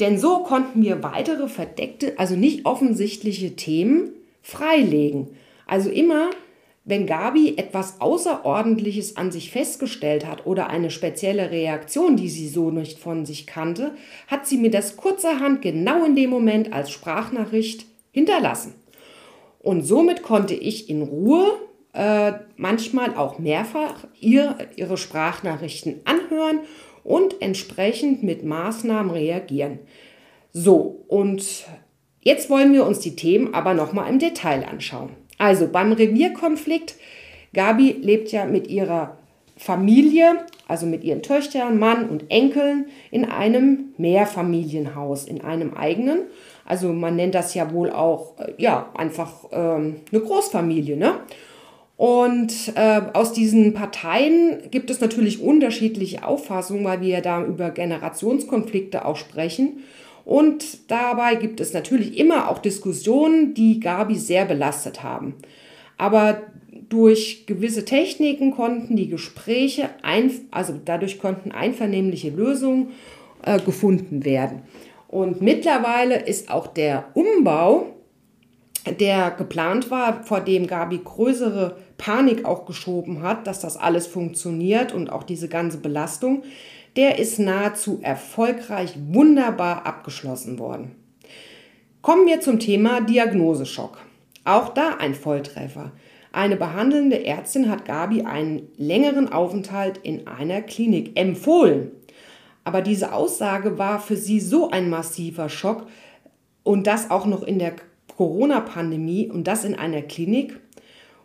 Denn 0.00 0.18
so 0.18 0.38
konnten 0.44 0.82
wir 0.82 1.02
weitere 1.02 1.48
verdeckte, 1.48 2.18
also 2.18 2.36
nicht 2.36 2.66
offensichtliche 2.66 3.56
Themen 3.56 4.10
freilegen. 4.42 5.28
Also 5.66 5.90
immer, 5.90 6.30
wenn 6.88 7.04
Gabi 7.04 7.54
etwas 7.58 8.00
Außerordentliches 8.00 9.18
an 9.18 9.30
sich 9.30 9.50
festgestellt 9.50 10.26
hat 10.26 10.46
oder 10.46 10.70
eine 10.70 10.90
spezielle 10.90 11.50
Reaktion, 11.50 12.16
die 12.16 12.30
sie 12.30 12.48
so 12.48 12.70
nicht 12.70 12.98
von 12.98 13.26
sich 13.26 13.46
kannte, 13.46 13.92
hat 14.26 14.46
sie 14.46 14.56
mir 14.56 14.70
das 14.70 14.96
kurzerhand 14.96 15.60
genau 15.60 16.02
in 16.02 16.16
dem 16.16 16.30
Moment 16.30 16.72
als 16.72 16.90
Sprachnachricht 16.90 17.84
hinterlassen. 18.10 18.74
Und 19.58 19.82
somit 19.82 20.22
konnte 20.22 20.54
ich 20.54 20.88
in 20.88 21.02
Ruhe 21.02 21.58
äh, 21.92 22.32
manchmal 22.56 23.14
auch 23.16 23.38
mehrfach 23.38 24.06
ihr, 24.18 24.56
ihre 24.76 24.96
Sprachnachrichten 24.96 26.00
anhören 26.06 26.60
und 27.04 27.42
entsprechend 27.42 28.22
mit 28.22 28.44
Maßnahmen 28.44 29.12
reagieren. 29.12 29.80
So, 30.54 31.04
und 31.08 31.66
jetzt 32.22 32.48
wollen 32.48 32.72
wir 32.72 32.86
uns 32.86 33.00
die 33.00 33.14
Themen 33.14 33.52
aber 33.52 33.74
nochmal 33.74 34.08
im 34.10 34.18
Detail 34.18 34.64
anschauen. 34.66 35.10
Also 35.38 35.68
beim 35.68 35.92
Revierkonflikt, 35.92 36.96
Gabi 37.54 37.96
lebt 38.00 38.30
ja 38.32 38.44
mit 38.44 38.68
ihrer 38.68 39.16
Familie, 39.56 40.44
also 40.68 40.86
mit 40.86 41.02
ihren 41.02 41.22
Töchtern, 41.22 41.78
Mann 41.78 42.08
und 42.08 42.30
Enkeln, 42.30 42.86
in 43.10 43.24
einem 43.24 43.94
Mehrfamilienhaus, 43.96 45.24
in 45.24 45.40
einem 45.40 45.74
eigenen. 45.74 46.20
Also 46.64 46.92
man 46.92 47.16
nennt 47.16 47.34
das 47.34 47.54
ja 47.54 47.72
wohl 47.72 47.90
auch, 47.90 48.38
äh, 48.38 48.52
ja, 48.58 48.90
einfach 48.94 49.32
ähm, 49.52 49.96
eine 50.12 50.20
Großfamilie, 50.20 50.96
ne? 50.96 51.14
Und 51.96 52.52
äh, 52.76 53.00
aus 53.12 53.32
diesen 53.32 53.74
Parteien 53.74 54.70
gibt 54.70 54.88
es 54.88 55.00
natürlich 55.00 55.42
unterschiedliche 55.42 56.24
Auffassungen, 56.24 56.84
weil 56.84 57.00
wir 57.00 57.08
ja 57.08 57.20
da 57.20 57.42
über 57.42 57.70
Generationskonflikte 57.70 59.04
auch 59.04 59.16
sprechen. 59.16 59.82
Und 60.28 60.90
dabei 60.90 61.36
gibt 61.36 61.58
es 61.58 61.72
natürlich 61.72 62.18
immer 62.18 62.50
auch 62.50 62.58
Diskussionen, 62.58 63.54
die 63.54 63.80
Gabi 63.80 64.14
sehr 64.16 64.44
belastet 64.44 65.02
haben. 65.02 65.36
Aber 65.96 66.42
durch 66.90 67.46
gewisse 67.46 67.86
Techniken 67.86 68.50
konnten 68.50 68.94
die 68.94 69.08
Gespräche, 69.08 69.88
ein, 70.02 70.30
also 70.50 70.78
dadurch 70.84 71.18
konnten 71.18 71.50
einvernehmliche 71.50 72.28
Lösungen 72.28 72.90
äh, 73.42 73.58
gefunden 73.58 74.26
werden. 74.26 74.64
Und 75.08 75.40
mittlerweile 75.40 76.20
ist 76.20 76.50
auch 76.50 76.66
der 76.66 77.06
Umbau, 77.14 77.86
der 79.00 79.30
geplant 79.30 79.90
war, 79.90 80.24
vor 80.24 80.40
dem 80.40 80.66
Gabi 80.66 81.00
größere 81.02 81.78
Panik 81.98 82.44
auch 82.44 82.64
geschoben 82.64 83.22
hat, 83.22 83.46
dass 83.46 83.60
das 83.60 83.76
alles 83.76 84.06
funktioniert 84.06 84.94
und 84.94 85.10
auch 85.10 85.24
diese 85.24 85.48
ganze 85.48 85.78
Belastung, 85.78 86.44
der 86.96 87.18
ist 87.18 87.38
nahezu 87.38 87.98
erfolgreich 88.02 88.94
wunderbar 89.08 89.84
abgeschlossen 89.84 90.58
worden. 90.58 90.94
Kommen 92.00 92.26
wir 92.26 92.40
zum 92.40 92.58
Thema 92.58 93.00
Diagnoseschock. 93.00 93.98
Auch 94.44 94.70
da 94.70 94.96
ein 94.98 95.14
Volltreffer. 95.14 95.92
Eine 96.32 96.56
behandelnde 96.56 97.24
Ärztin 97.24 97.68
hat 97.68 97.84
Gabi 97.84 98.22
einen 98.22 98.68
längeren 98.76 99.30
Aufenthalt 99.30 99.98
in 99.98 100.26
einer 100.26 100.62
Klinik 100.62 101.18
empfohlen. 101.18 101.90
Aber 102.64 102.82
diese 102.82 103.12
Aussage 103.12 103.78
war 103.78 103.98
für 104.00 104.16
sie 104.16 104.40
so 104.40 104.70
ein 104.70 104.88
massiver 104.88 105.48
Schock 105.48 105.86
und 106.62 106.86
das 106.86 107.10
auch 107.10 107.26
noch 107.26 107.42
in 107.42 107.58
der 107.58 107.76
Corona-Pandemie 108.16 109.30
und 109.30 109.46
das 109.46 109.64
in 109.64 109.74
einer 109.74 110.02
Klinik, 110.02 110.60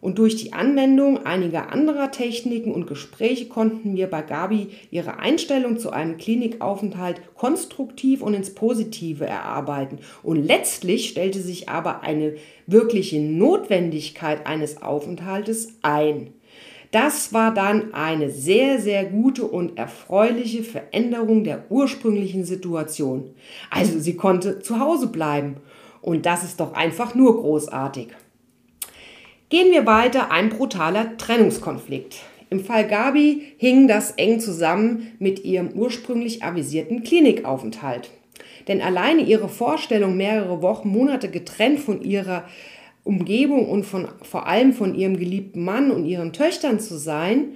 und 0.04 0.18
durch 0.20 0.36
die 0.36 0.52
Anwendung 0.52 1.26
einiger 1.26 1.72
anderer 1.72 2.12
Techniken 2.12 2.74
und 2.74 2.88
Gespräche 2.88 3.48
konnten 3.48 3.96
wir 3.96 4.08
bei 4.08 4.22
Gabi 4.22 4.68
ihre 4.92 5.20
Einstellung 5.20 5.80
zu 5.80 5.92
einem 5.92 6.18
Klinikaufenthalt 6.18 7.22
konstruktiv 7.36 8.22
und 8.22 8.34
ins 8.34 8.54
Positive 8.54 9.26
erarbeiten. 9.26 10.00
Und 10.22 10.46
letztlich 10.46 11.08
stellte 11.08 11.40
sich 11.40 11.70
aber 11.70 12.02
eine 12.02 12.34
wirkliche 12.68 13.22
Notwendigkeit 13.22 14.46
eines 14.46 14.82
Aufenthaltes 14.82 15.78
ein. 15.84 16.34
Das 16.92 17.32
war 17.32 17.54
dann 17.54 17.94
eine 17.94 18.30
sehr, 18.30 18.82
sehr 18.82 19.06
gute 19.06 19.46
und 19.46 19.78
erfreuliche 19.78 20.64
Veränderung 20.64 21.46
der 21.46 21.72
ursprünglichen 21.72 22.44
Situation. 22.44 23.30
Also 23.72 24.00
sie 24.00 24.18
konnte 24.18 24.60
zu 24.60 24.82
Hause 24.82 25.08
bleiben. 25.08 25.62
Und 26.02 26.26
das 26.26 26.44
ist 26.44 26.60
doch 26.60 26.74
einfach 26.74 27.16
nur 27.16 27.40
großartig. 27.40 28.10
Gehen 29.54 29.72
wir 29.72 29.86
weiter, 29.86 30.32
ein 30.32 30.50
brutaler 30.50 31.16
Trennungskonflikt. 31.16 32.24
Im 32.50 32.66
Fall 32.66 32.88
Gabi 32.88 33.54
hing 33.58 33.88
das 33.88 34.10
eng 34.10 34.40
zusammen 34.40 35.12
mit 35.20 35.46
ihrem 35.46 35.74
ursprünglich 35.74 36.42
avisierten 36.42 37.04
Klinikaufenthalt. 37.04 38.10
Denn 38.68 38.82
alleine 38.82 39.22
ihre 39.22 39.50
Vorstellung, 39.50 40.18
mehrere 40.18 40.64
Wochen, 40.64 40.90
Monate 40.90 41.30
getrennt 41.30 41.80
von 41.80 42.02
ihrer 42.02 42.46
Umgebung 43.04 43.70
und 43.70 43.84
von, 43.84 44.08
vor 44.24 44.48
allem 44.48 44.74
von 44.74 44.96
ihrem 44.96 45.18
geliebten 45.18 45.64
Mann 45.64 45.92
und 45.92 46.06
ihren 46.06 46.34
Töchtern 46.34 46.80
zu 46.80 46.98
sein, 46.98 47.50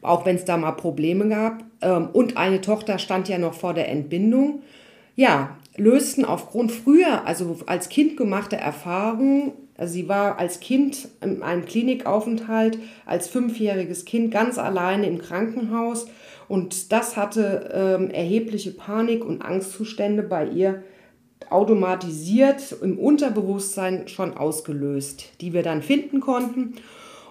auch 0.00 0.24
wenn 0.24 0.36
es 0.36 0.46
da 0.46 0.56
mal 0.56 0.72
Probleme 0.72 1.28
gab, 1.28 1.64
ähm, 1.82 2.08
und 2.14 2.38
eine 2.38 2.62
Tochter 2.62 2.98
stand 2.98 3.28
ja 3.28 3.36
noch 3.36 3.52
vor 3.52 3.74
der 3.74 3.90
Entbindung, 3.90 4.62
ja, 5.16 5.58
lösten 5.76 6.24
aufgrund 6.24 6.72
früher, 6.72 7.26
also 7.26 7.58
als 7.66 7.90
Kind 7.90 8.16
gemachter 8.16 8.56
Erfahrungen, 8.56 9.52
also 9.76 9.92
sie 9.92 10.08
war 10.08 10.38
als 10.38 10.60
Kind 10.60 11.08
in 11.20 11.42
einem 11.42 11.64
Klinikaufenthalt, 11.64 12.78
als 13.04 13.28
fünfjähriges 13.28 14.04
Kind 14.04 14.30
ganz 14.30 14.58
alleine 14.58 15.06
im 15.06 15.18
Krankenhaus 15.18 16.06
und 16.48 16.92
das 16.92 17.16
hatte 17.16 17.70
ähm, 17.72 18.10
erhebliche 18.10 18.70
Panik- 18.70 19.24
und 19.24 19.42
Angstzustände 19.42 20.22
bei 20.22 20.46
ihr 20.46 20.82
automatisiert 21.50 22.76
im 22.82 22.98
Unterbewusstsein 22.98 24.08
schon 24.08 24.36
ausgelöst, 24.36 25.32
die 25.40 25.52
wir 25.52 25.62
dann 25.62 25.82
finden 25.82 26.20
konnten. 26.20 26.74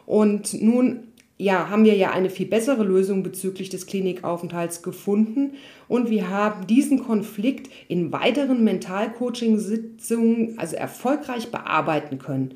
Und 0.05 0.53
nun 0.61 1.07
ja, 1.37 1.69
haben 1.69 1.83
wir 1.83 1.95
ja 1.95 2.11
eine 2.11 2.29
viel 2.29 2.45
bessere 2.45 2.83
Lösung 2.83 3.21
bezüglich 3.21 3.69
des 3.69 3.87
Klinikaufenthalts 3.87 4.81
gefunden 4.81 5.55
und 5.87 6.09
wir 6.09 6.29
haben 6.29 6.65
diesen 6.67 7.03
Konflikt 7.03 7.69
in 7.89 8.13
weiteren 8.13 8.63
Mentalcoaching-Sitzungen 8.63 10.57
also 10.57 10.77
erfolgreich 10.77 11.51
bearbeiten 11.51 12.19
können. 12.19 12.53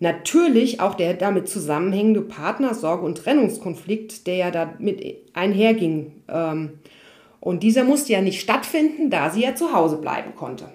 Natürlich 0.00 0.80
auch 0.80 0.94
der 0.94 1.14
damit 1.14 1.48
zusammenhängende 1.48 2.20
Partnersorge- 2.20 3.04
und 3.04 3.18
Trennungskonflikt, 3.18 4.28
der 4.28 4.36
ja 4.36 4.50
damit 4.52 5.02
einherging. 5.32 6.12
Ähm, 6.28 6.78
und 7.40 7.64
dieser 7.64 7.82
musste 7.82 8.12
ja 8.12 8.20
nicht 8.20 8.40
stattfinden, 8.40 9.10
da 9.10 9.30
sie 9.30 9.42
ja 9.42 9.56
zu 9.56 9.72
Hause 9.72 9.96
bleiben 9.96 10.36
konnte. 10.36 10.66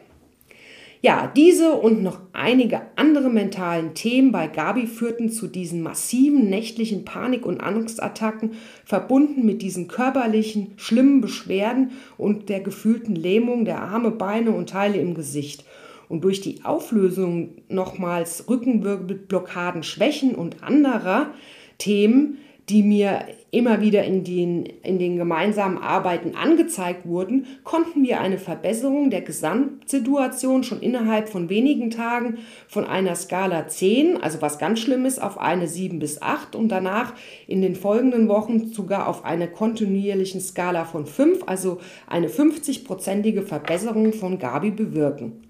Ja, 1.06 1.30
diese 1.36 1.74
und 1.74 2.02
noch 2.02 2.22
einige 2.32 2.84
andere 2.96 3.30
mentalen 3.30 3.94
Themen 3.94 4.32
bei 4.32 4.48
Gabi 4.48 4.88
führten 4.88 5.30
zu 5.30 5.48
diesen 5.48 5.82
massiven 5.82 6.50
nächtlichen 6.50 7.04
Panik- 7.04 7.46
und 7.46 7.60
Angstattacken, 7.60 8.52
verbunden 8.86 9.46
mit 9.46 9.62
diesen 9.62 9.90
körperlichen, 9.90 10.72
schlimmen 10.78 11.20
Beschwerden 11.20 11.92
und 12.18 12.48
der 12.48 12.62
gefühlten 12.62 13.18
Lähmung 13.18 13.66
der 13.66 13.82
Arme, 13.82 14.12
Beine 14.12 14.52
und 14.52 14.70
Teile 14.70 14.98
im 14.98 15.14
Gesicht. 15.14 15.66
Und 16.08 16.24
durch 16.24 16.40
die 16.40 16.64
Auflösung 16.64 17.50
nochmals 17.68 18.48
Rückenwirbelblockaden, 18.48 19.84
Schwächen 19.84 20.36
und 20.36 20.64
anderer 20.64 21.32
Themen 21.80 22.38
die 22.70 22.84
mir 22.84 23.26
immer 23.54 23.82
wieder 23.82 24.04
in 24.04 24.24
den, 24.24 24.66
in 24.66 24.98
den 24.98 25.18
gemeinsamen 25.18 25.78
Arbeiten 25.78 26.36
angezeigt 26.36 27.06
wurden, 27.06 27.46
konnten 27.64 28.04
wir 28.04 28.20
eine 28.20 28.40
Verbesserung 28.40 29.12
der 29.12 29.22
Gesamtsituation 29.22 30.64
schon 30.64 30.82
innerhalb 30.82 31.30
von 31.30 31.50
wenigen 31.50 31.92
Tagen 31.92 32.40
von 32.68 32.86
einer 32.86 33.16
Skala 33.16 33.68
10, 33.68 34.22
also 34.24 34.42
was 34.42 34.58
ganz 34.58 34.80
schlimm 34.80 35.06
ist, 35.06 35.22
auf 35.22 35.40
eine 35.40 35.68
7 35.68 36.00
bis 36.00 36.20
8 36.20 36.56
und 36.56 36.70
danach 36.70 37.14
in 37.46 37.62
den 37.62 37.76
folgenden 37.76 38.28
Wochen 38.28 38.74
sogar 38.74 39.08
auf 39.08 39.24
eine 39.24 39.48
kontinuierlichen 39.48 40.42
Skala 40.42 40.84
von 40.86 41.06
5, 41.06 41.44
also 41.46 41.80
eine 42.08 42.30
50-prozentige 42.30 43.44
Verbesserung 43.44 44.14
von 44.14 44.40
Gabi 44.40 44.72
bewirken. 44.72 45.44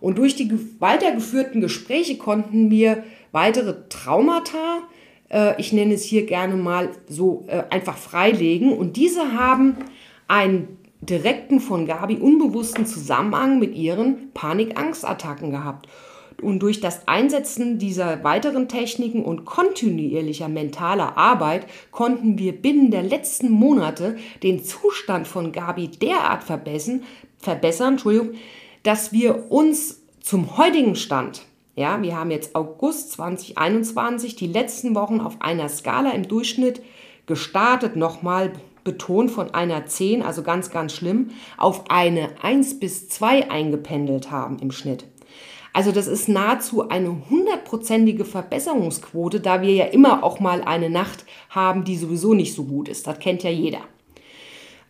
Und 0.00 0.16
durch 0.16 0.34
die 0.34 0.50
weitergeführten 0.80 1.60
Gespräche 1.60 2.16
konnten 2.16 2.70
wir 2.70 3.04
weitere 3.32 3.86
Traumata, 3.90 4.88
ich 5.58 5.72
nenne 5.72 5.94
es 5.94 6.04
hier 6.04 6.26
gerne 6.26 6.56
mal 6.56 6.90
so 7.08 7.44
äh, 7.48 7.64
einfach 7.70 7.96
freilegen. 7.96 8.76
Und 8.76 8.96
diese 8.96 9.32
haben 9.32 9.76
einen 10.28 10.78
direkten 11.00 11.60
von 11.60 11.86
Gabi 11.86 12.16
unbewussten 12.16 12.86
Zusammenhang 12.86 13.58
mit 13.58 13.74
ihren 13.74 14.32
Panik-Angst-Attacken 14.32 15.50
gehabt. 15.50 15.88
Und 16.42 16.60
durch 16.60 16.80
das 16.80 17.06
Einsetzen 17.06 17.78
dieser 17.78 18.24
weiteren 18.24 18.68
Techniken 18.68 19.24
und 19.24 19.44
kontinuierlicher 19.44 20.48
mentaler 20.48 21.16
Arbeit 21.16 21.66
konnten 21.90 22.38
wir 22.38 22.52
binnen 22.52 22.90
der 22.90 23.02
letzten 23.02 23.50
Monate 23.50 24.16
den 24.42 24.62
Zustand 24.64 25.28
von 25.28 25.52
Gabi 25.52 25.88
derart 25.88 26.42
verbessern, 26.42 27.04
verbessern 27.38 27.98
dass 28.82 29.12
wir 29.12 29.50
uns 29.50 30.02
zum 30.20 30.56
heutigen 30.56 30.96
Stand 30.96 31.42
ja, 31.76 32.00
wir 32.02 32.16
haben 32.16 32.30
jetzt 32.30 32.54
August 32.54 33.12
2021, 33.12 34.36
die 34.36 34.46
letzten 34.46 34.94
Wochen 34.94 35.20
auf 35.20 35.40
einer 35.40 35.68
Skala 35.68 36.10
im 36.10 36.28
Durchschnitt 36.28 36.82
gestartet, 37.26 37.96
nochmal 37.96 38.52
betont 38.84 39.30
von 39.30 39.52
einer 39.54 39.86
10, 39.86 40.22
also 40.22 40.42
ganz, 40.42 40.70
ganz 40.70 40.92
schlimm, 40.92 41.30
auf 41.56 41.90
eine 41.90 42.28
1 42.42 42.78
bis 42.78 43.08
2 43.08 43.50
eingependelt 43.50 44.30
haben 44.30 44.58
im 44.58 44.70
Schnitt. 44.70 45.06
Also 45.72 45.90
das 45.90 46.06
ist 46.06 46.28
nahezu 46.28 46.88
eine 46.88 47.28
hundertprozentige 47.28 48.24
Verbesserungsquote, 48.24 49.40
da 49.40 49.60
wir 49.60 49.72
ja 49.72 49.86
immer 49.86 50.22
auch 50.22 50.38
mal 50.38 50.62
eine 50.62 50.88
Nacht 50.88 51.24
haben, 51.50 51.82
die 51.82 51.96
sowieso 51.96 52.34
nicht 52.34 52.54
so 52.54 52.64
gut 52.64 52.88
ist. 52.88 53.08
Das 53.08 53.18
kennt 53.18 53.42
ja 53.42 53.50
jeder. 53.50 53.80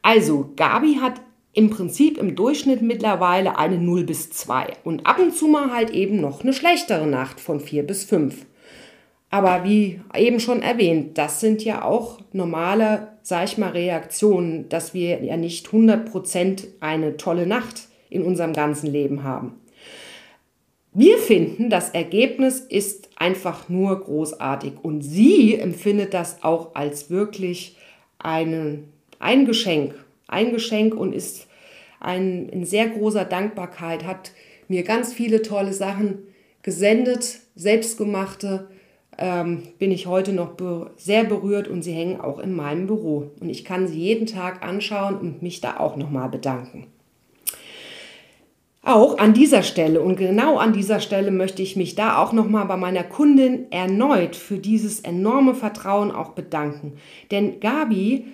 Also 0.03 0.51
Gabi 0.57 0.99
hat 1.01 1.23
im 1.55 1.71
Prinzip 1.71 2.19
im 2.19 2.35
Durchschnitt 2.35 2.83
mittlerweile 2.83 3.59
eine 3.59 3.79
0 3.79 4.05
bis 4.05 4.31
2 4.31 4.73
und 4.83 5.07
ab 5.07 5.19
und 5.19 5.35
zu 5.35 5.47
mal 5.47 5.73
halt 5.73 5.91
eben 5.91 6.21
noch 6.21 6.43
eine 6.43 6.53
schlechtere 6.53 7.07
Nacht 7.07 7.41
von 7.41 7.61
4 7.61 7.85
bis 7.85 8.05
5. 8.05 8.45
Aber 9.31 9.65
wie 9.65 10.01
eben 10.15 10.39
schon 10.41 10.63
erwähnt, 10.63 11.17
das 11.19 11.41
sind 11.41 11.65
ja 11.65 11.83
auch 11.83 12.19
normale, 12.33 13.09
sag 13.23 13.45
ich 13.45 13.59
mal, 13.59 13.71
Reaktionen, 13.71 14.69
dass 14.69 14.95
wir 14.95 15.23
ja 15.25 15.37
nicht 15.37 15.69
100% 15.69 16.67
eine 16.81 17.17
tolle 17.17 17.47
Nacht 17.47 17.89
in 18.11 18.23
unserem 18.23 18.53
ganzen 18.53 18.89
Leben 18.89 19.25
haben. 19.25 19.61
Wir 20.93 21.19
finden, 21.19 21.71
das 21.71 21.91
Ergebnis 21.91 22.61
ist 22.61 23.11
einfach 23.17 23.69
nur 23.69 24.01
großartig 24.01 24.75
und 24.83 25.03
sie 25.03 25.57
empfindet 25.57 26.15
das 26.15 26.45
auch 26.45 26.77
als 26.77 27.11
wirklich 27.11 27.77
eine, 28.19 28.85
ein 29.19 29.45
Geschenk, 29.45 29.95
ein 30.27 30.53
Geschenk 30.53 30.95
und 30.95 31.15
ist 31.15 31.47
ein, 32.01 32.49
in 32.49 32.65
sehr 32.65 32.89
großer 32.89 33.25
Dankbarkeit, 33.25 34.05
hat 34.05 34.33
mir 34.69 34.83
ganz 34.83 35.13
viele 35.13 35.43
tolle 35.43 35.73
Sachen 35.73 36.19
gesendet, 36.63 37.41
selbstgemachte, 37.55 38.69
ähm, 39.19 39.63
bin 39.79 39.93
ich 39.93 40.07
heute 40.07 40.33
noch 40.33 40.53
be 40.53 40.91
sehr 40.97 41.25
berührt 41.25 41.69
und 41.69 41.83
sie 41.83 41.93
hängen 41.93 42.21
auch 42.21 42.39
in 42.39 42.55
meinem 42.55 42.87
Büro. 42.87 43.31
Und 43.41 43.49
ich 43.49 43.65
kann 43.65 43.87
sie 43.87 43.99
jeden 43.99 44.27
Tag 44.27 44.67
anschauen 44.67 45.17
und 45.17 45.43
mich 45.43 45.61
da 45.61 45.79
auch 45.79 45.97
nochmal 45.97 46.29
bedanken. 46.29 46.89
Auch 48.83 49.17
an 49.17 49.33
dieser 49.33 49.63
Stelle 49.63 50.03
und 50.03 50.17
genau 50.17 50.59
an 50.59 50.75
dieser 50.75 51.01
Stelle 51.01 51.31
möchte 51.31 51.63
ich 51.63 51.75
mich 51.75 51.95
da 51.95 52.19
auch 52.19 52.35
nochmal 52.35 52.67
bei 52.67 52.77
meiner 52.77 53.03
Kundin 53.03 53.73
erneut 53.73 54.37
für 54.37 54.59
dieses 54.59 55.01
enorme 55.01 55.55
Vertrauen 55.55 56.11
auch 56.11 56.33
bedanken. 56.33 56.95
Denn 57.31 57.61
Gabi 57.61 58.27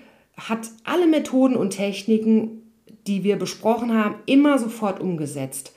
hat 0.48 0.70
alle 0.84 1.06
Methoden 1.06 1.56
und 1.56 1.70
Techniken, 1.70 2.62
die 3.06 3.24
wir 3.24 3.36
besprochen 3.36 3.94
haben, 3.94 4.16
immer 4.26 4.58
sofort 4.58 5.00
umgesetzt. 5.00 5.74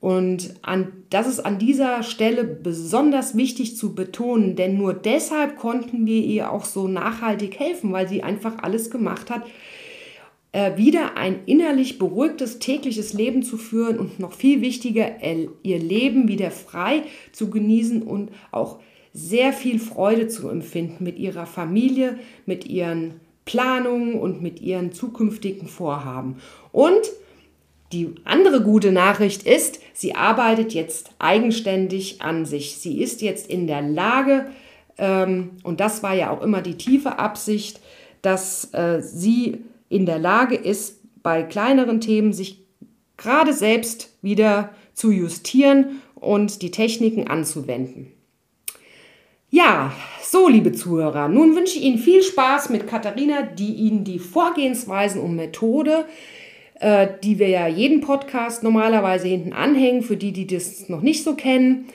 Und 0.00 0.54
an, 0.62 0.92
das 1.10 1.28
ist 1.28 1.40
an 1.40 1.60
dieser 1.60 2.02
Stelle 2.02 2.42
besonders 2.42 3.36
wichtig 3.36 3.76
zu 3.76 3.94
betonen, 3.94 4.56
denn 4.56 4.76
nur 4.76 4.94
deshalb 4.94 5.56
konnten 5.56 6.06
wir 6.06 6.24
ihr 6.24 6.50
auch 6.50 6.64
so 6.64 6.88
nachhaltig 6.88 7.58
helfen, 7.58 7.92
weil 7.92 8.08
sie 8.08 8.24
einfach 8.24 8.58
alles 8.62 8.90
gemacht 8.90 9.30
hat, 9.30 9.44
äh, 10.50 10.76
wieder 10.76 11.16
ein 11.16 11.44
innerlich 11.46 11.98
beruhigtes 11.98 12.58
tägliches 12.58 13.12
Leben 13.12 13.44
zu 13.44 13.56
führen 13.56 13.98
und 13.98 14.18
noch 14.18 14.32
viel 14.32 14.60
wichtiger, 14.60 15.22
ihr 15.62 15.78
Leben 15.78 16.26
wieder 16.26 16.50
frei 16.50 17.04
zu 17.30 17.48
genießen 17.48 18.02
und 18.02 18.30
auch 18.50 18.80
sehr 19.12 19.52
viel 19.52 19.78
Freude 19.78 20.26
zu 20.26 20.48
empfinden 20.48 21.04
mit 21.04 21.18
ihrer 21.18 21.46
Familie, 21.46 22.18
mit 22.44 22.66
ihren 22.66 23.20
Planungen 23.44 24.14
und 24.14 24.42
mit 24.42 24.60
ihren 24.60 24.92
zukünftigen 24.92 25.68
Vorhaben. 25.68 26.36
Und 26.70 27.10
die 27.92 28.14
andere 28.24 28.62
gute 28.62 28.92
Nachricht 28.92 29.42
ist, 29.42 29.80
sie 29.92 30.14
arbeitet 30.14 30.72
jetzt 30.72 31.10
eigenständig 31.18 32.22
an 32.22 32.46
sich. 32.46 32.78
Sie 32.78 33.00
ist 33.00 33.20
jetzt 33.20 33.48
in 33.48 33.66
der 33.66 33.82
Lage, 33.82 34.46
ähm, 34.98 35.50
und 35.62 35.80
das 35.80 36.02
war 36.02 36.14
ja 36.14 36.30
auch 36.30 36.42
immer 36.42 36.62
die 36.62 36.76
tiefe 36.76 37.18
Absicht, 37.18 37.80
dass 38.22 38.72
äh, 38.72 39.02
sie 39.02 39.58
in 39.88 40.06
der 40.06 40.18
Lage 40.18 40.54
ist, 40.54 41.00
bei 41.22 41.42
kleineren 41.42 42.00
Themen 42.00 42.32
sich 42.32 42.64
gerade 43.16 43.52
selbst 43.52 44.16
wieder 44.22 44.70
zu 44.94 45.10
justieren 45.10 46.02
und 46.14 46.62
die 46.62 46.70
Techniken 46.70 47.28
anzuwenden. 47.28 48.12
Ja, 49.54 49.92
so 50.22 50.48
liebe 50.48 50.72
Zuhörer, 50.72 51.28
nun 51.28 51.54
wünsche 51.54 51.78
ich 51.78 51.84
Ihnen 51.84 51.98
viel 51.98 52.22
Spaß 52.22 52.70
mit 52.70 52.86
Katharina, 52.86 53.42
die 53.42 53.74
Ihnen 53.74 54.02
die 54.02 54.18
Vorgehensweisen 54.18 55.20
und 55.20 55.36
Methode 55.36 56.06
äh, 56.82 57.08
die 57.22 57.38
wir 57.38 57.48
ja 57.48 57.68
jeden 57.68 58.00
Podcast 58.00 58.62
normalerweise 58.62 59.28
hinten 59.28 59.52
anhängen, 59.52 60.02
für 60.02 60.16
die, 60.16 60.32
die 60.32 60.48
das 60.48 60.88
noch 60.88 61.00
nicht 61.00 61.22
so 61.22 61.34
kennen. 61.34 61.86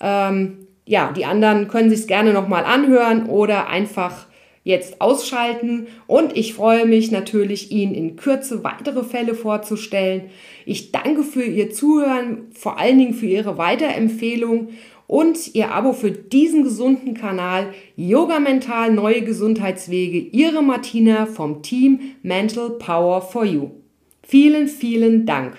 Ähm, 0.00 0.68
ja, 0.84 1.12
die 1.12 1.24
anderen 1.24 1.66
können 1.66 1.90
sich 1.90 2.00
es 2.00 2.06
gerne 2.06 2.32
nochmal 2.32 2.64
anhören 2.64 3.26
oder 3.26 3.68
einfach 3.68 4.26
jetzt 4.62 5.00
ausschalten. 5.00 5.88
Und 6.06 6.36
ich 6.36 6.54
freue 6.54 6.86
mich 6.86 7.10
natürlich, 7.10 7.72
Ihnen 7.72 7.94
in 7.94 8.14
Kürze 8.14 8.62
weitere 8.62 9.02
Fälle 9.02 9.34
vorzustellen. 9.34 10.26
Ich 10.64 10.92
danke 10.92 11.24
für 11.24 11.42
Ihr 11.42 11.70
Zuhören, 11.70 12.46
vor 12.52 12.78
allen 12.78 12.98
Dingen 12.98 13.14
für 13.14 13.26
Ihre 13.26 13.58
Weiterempfehlung 13.58 14.68
und 15.06 15.54
Ihr 15.54 15.72
Abo 15.72 15.92
für 15.92 16.10
diesen 16.10 16.64
gesunden 16.64 17.14
Kanal 17.14 17.72
Yoga 17.96 18.40
Mental 18.40 18.92
Neue 18.92 19.22
Gesundheitswege. 19.22 20.18
Ihre 20.18 20.62
Martina 20.62 21.26
vom 21.26 21.62
Team 21.62 22.16
Mental 22.22 22.70
Power 22.70 23.22
for 23.22 23.44
You. 23.44 23.70
Vielen, 24.22 24.68
vielen 24.68 25.26
Dank. 25.26 25.56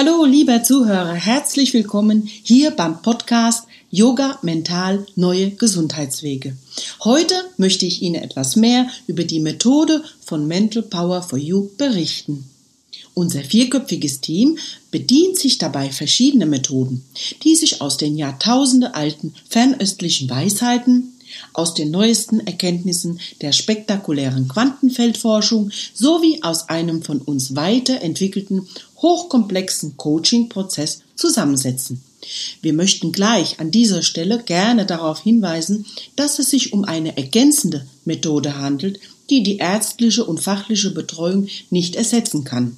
Hallo, 0.00 0.24
lieber 0.24 0.62
Zuhörer, 0.62 1.14
herzlich 1.14 1.74
willkommen 1.74 2.22
hier 2.44 2.70
beim 2.70 3.02
Podcast 3.02 3.66
Yoga 3.90 4.38
Mental 4.42 5.04
Neue 5.16 5.50
Gesundheitswege. 5.50 6.56
Heute 7.02 7.34
möchte 7.56 7.84
ich 7.84 8.00
Ihnen 8.00 8.22
etwas 8.22 8.54
mehr 8.54 8.86
über 9.08 9.24
die 9.24 9.40
Methode 9.40 10.04
von 10.24 10.46
Mental 10.46 10.84
Power 10.84 11.22
for 11.22 11.36
You 11.36 11.70
berichten. 11.76 12.48
Unser 13.18 13.42
vierköpfiges 13.42 14.20
Team 14.20 14.58
bedient 14.92 15.36
sich 15.36 15.58
dabei 15.58 15.90
verschiedener 15.90 16.46
Methoden, 16.46 17.04
die 17.42 17.56
sich 17.56 17.80
aus 17.80 17.96
den 17.96 18.16
Jahrtausende 18.16 18.94
alten 18.94 19.34
fernöstlichen 19.48 20.30
Weisheiten, 20.30 21.14
aus 21.52 21.74
den 21.74 21.90
neuesten 21.90 22.38
Erkenntnissen 22.46 23.18
der 23.40 23.50
spektakulären 23.50 24.46
Quantenfeldforschung 24.46 25.72
sowie 25.94 26.44
aus 26.44 26.68
einem 26.68 27.02
von 27.02 27.20
uns 27.20 27.56
weiterentwickelten 27.56 28.68
hochkomplexen 28.98 29.96
Coaching-Prozess 29.96 31.00
zusammensetzen. 31.16 32.00
Wir 32.62 32.72
möchten 32.72 33.10
gleich 33.10 33.58
an 33.58 33.72
dieser 33.72 34.02
Stelle 34.02 34.44
gerne 34.44 34.86
darauf 34.86 35.20
hinweisen, 35.24 35.86
dass 36.14 36.38
es 36.38 36.50
sich 36.50 36.72
um 36.72 36.84
eine 36.84 37.16
ergänzende 37.16 37.84
Methode 38.04 38.58
handelt, 38.58 39.00
die 39.28 39.42
die 39.42 39.56
ärztliche 39.56 40.24
und 40.24 40.38
fachliche 40.38 40.92
Betreuung 40.92 41.48
nicht 41.68 41.96
ersetzen 41.96 42.44
kann. 42.44 42.76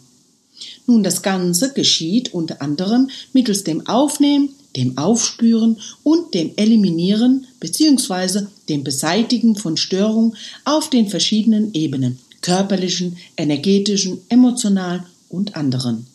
Nun, 0.90 1.04
das 1.04 1.22
Ganze 1.22 1.72
geschieht 1.72 2.34
unter 2.34 2.60
anderem 2.60 3.10
mittels 3.32 3.62
dem 3.62 3.86
Aufnehmen, 3.86 4.48
dem 4.74 4.98
Aufspüren 4.98 5.76
und 6.02 6.34
dem 6.34 6.50
Eliminieren 6.56 7.46
bzw. 7.60 8.46
dem 8.68 8.82
Beseitigen 8.82 9.54
von 9.54 9.76
Störungen 9.76 10.34
auf 10.64 10.90
den 10.90 11.06
verschiedenen 11.06 11.72
Ebenen 11.74 12.18
körperlichen, 12.42 13.18
energetischen, 13.36 14.22
emotionalen 14.30 15.04
und 15.28 15.54
anderen. 15.54 16.06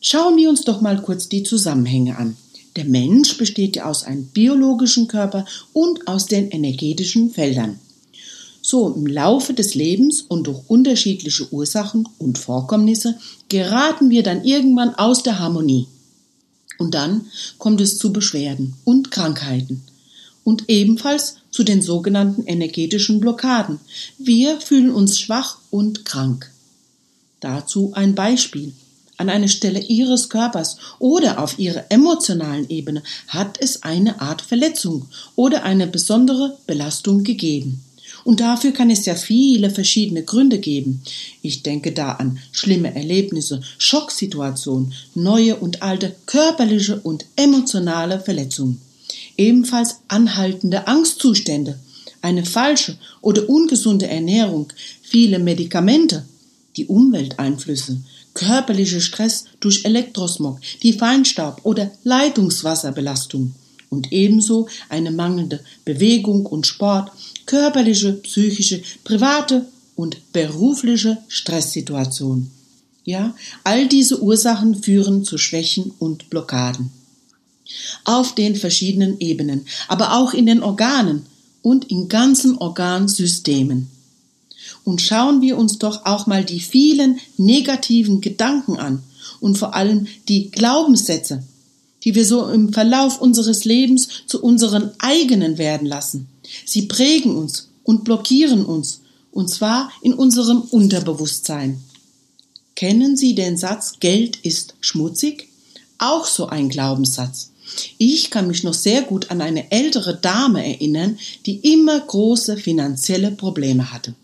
Schauen 0.00 0.36
wir 0.36 0.48
uns 0.48 0.60
doch 0.62 0.80
mal 0.80 1.02
kurz 1.02 1.28
die 1.28 1.42
Zusammenhänge 1.42 2.18
an. 2.18 2.36
Der 2.76 2.84
Mensch 2.84 3.36
besteht 3.36 3.74
ja 3.74 3.86
aus 3.86 4.04
einem 4.04 4.26
biologischen 4.26 5.08
Körper 5.08 5.44
und 5.72 6.06
aus 6.06 6.26
den 6.26 6.52
energetischen 6.52 7.30
Feldern. 7.30 7.80
So 8.68 8.92
im 8.92 9.06
Laufe 9.06 9.54
des 9.54 9.76
Lebens 9.76 10.22
und 10.22 10.48
durch 10.48 10.58
unterschiedliche 10.66 11.52
Ursachen 11.52 12.08
und 12.18 12.36
Vorkommnisse 12.36 13.16
geraten 13.48 14.10
wir 14.10 14.24
dann 14.24 14.42
irgendwann 14.42 14.92
aus 14.96 15.22
der 15.22 15.38
Harmonie. 15.38 15.86
Und 16.76 16.94
dann 16.94 17.26
kommt 17.58 17.80
es 17.80 17.96
zu 17.96 18.12
Beschwerden 18.12 18.74
und 18.82 19.12
Krankheiten 19.12 19.84
und 20.42 20.64
ebenfalls 20.66 21.36
zu 21.52 21.62
den 21.62 21.80
sogenannten 21.80 22.42
energetischen 22.42 23.20
Blockaden. 23.20 23.78
Wir 24.18 24.60
fühlen 24.60 24.90
uns 24.90 25.16
schwach 25.20 25.58
und 25.70 26.04
krank. 26.04 26.50
Dazu 27.38 27.92
ein 27.94 28.16
Beispiel. 28.16 28.72
An 29.16 29.28
einer 29.28 29.46
Stelle 29.46 29.78
Ihres 29.78 30.28
Körpers 30.28 30.76
oder 30.98 31.40
auf 31.40 31.60
Ihrer 31.60 31.84
emotionalen 31.90 32.68
Ebene 32.68 33.04
hat 33.28 33.60
es 33.60 33.84
eine 33.84 34.20
Art 34.20 34.42
Verletzung 34.42 35.06
oder 35.36 35.62
eine 35.62 35.86
besondere 35.86 36.58
Belastung 36.66 37.22
gegeben. 37.22 37.85
Und 38.26 38.40
dafür 38.40 38.72
kann 38.72 38.90
es 38.90 39.06
ja 39.06 39.14
viele 39.14 39.70
verschiedene 39.70 40.24
Gründe 40.24 40.58
geben. 40.58 41.00
Ich 41.42 41.62
denke 41.62 41.92
da 41.92 42.10
an 42.14 42.40
schlimme 42.50 42.92
Erlebnisse, 42.92 43.60
Schocksituationen, 43.78 44.92
neue 45.14 45.54
und 45.54 45.82
alte 45.82 46.16
körperliche 46.26 46.98
und 46.98 47.24
emotionale 47.36 48.18
Verletzungen. 48.18 48.80
Ebenfalls 49.36 50.00
anhaltende 50.08 50.88
Angstzustände, 50.88 51.78
eine 52.20 52.44
falsche 52.44 52.98
oder 53.20 53.48
ungesunde 53.48 54.08
Ernährung, 54.08 54.72
viele 55.02 55.38
Medikamente, 55.38 56.24
die 56.76 56.86
Umwelteinflüsse, 56.86 58.00
körperlicher 58.34 59.00
Stress 59.00 59.44
durch 59.60 59.84
Elektrosmog, 59.84 60.58
die 60.82 60.94
Feinstaub 60.94 61.60
oder 61.62 61.92
Leitungswasserbelastung 62.02 63.54
und 63.88 64.10
ebenso 64.12 64.68
eine 64.88 65.12
mangelnde 65.12 65.60
Bewegung 65.84 66.44
und 66.44 66.66
Sport, 66.66 67.12
körperliche, 67.46 68.12
psychische, 68.12 68.82
private 69.04 69.66
und 69.94 70.32
berufliche 70.32 71.18
Stresssituation. 71.28 72.50
Ja, 73.04 73.34
all 73.64 73.86
diese 73.86 74.20
Ursachen 74.20 74.82
führen 74.82 75.24
zu 75.24 75.38
Schwächen 75.38 75.92
und 75.98 76.28
Blockaden. 76.28 76.90
Auf 78.04 78.34
den 78.34 78.56
verschiedenen 78.56 79.20
Ebenen, 79.20 79.66
aber 79.88 80.16
auch 80.16 80.34
in 80.34 80.46
den 80.46 80.62
Organen 80.62 81.26
und 81.62 81.86
in 81.90 82.08
ganzen 82.08 82.58
Organsystemen. 82.58 83.88
und 84.84 85.02
schauen 85.02 85.40
wir 85.42 85.58
uns 85.58 85.78
doch 85.78 86.06
auch 86.06 86.26
mal 86.26 86.44
die 86.44 86.60
vielen 86.60 87.18
negativen 87.36 88.20
Gedanken 88.20 88.76
an 88.76 89.02
und 89.40 89.58
vor 89.58 89.74
allem 89.74 90.06
die 90.28 90.50
Glaubenssätze, 90.50 91.42
die 92.04 92.14
wir 92.14 92.24
so 92.24 92.48
im 92.48 92.72
Verlauf 92.72 93.20
unseres 93.20 93.64
Lebens 93.64 94.08
zu 94.26 94.42
unseren 94.42 94.92
eigenen 94.98 95.58
werden 95.58 95.86
lassen. 95.86 96.28
Sie 96.64 96.82
prägen 96.82 97.36
uns 97.36 97.68
und 97.84 98.04
blockieren 98.04 98.64
uns, 98.64 99.00
und 99.32 99.48
zwar 99.48 99.90
in 100.02 100.14
unserem 100.14 100.62
Unterbewusstsein. 100.62 101.82
Kennen 102.74 103.16
Sie 103.16 103.34
den 103.34 103.56
Satz 103.56 103.94
Geld 104.00 104.36
ist 104.36 104.74
schmutzig? 104.80 105.48
Auch 105.98 106.26
so 106.26 106.46
ein 106.46 106.68
Glaubenssatz. 106.68 107.50
Ich 107.98 108.30
kann 108.30 108.46
mich 108.46 108.64
noch 108.64 108.74
sehr 108.74 109.02
gut 109.02 109.30
an 109.30 109.40
eine 109.40 109.70
ältere 109.72 110.16
Dame 110.16 110.64
erinnern, 110.64 111.18
die 111.46 111.56
immer 111.72 111.98
große 111.98 112.56
finanzielle 112.56 113.30
Probleme 113.32 113.92
hatte. 113.92 114.14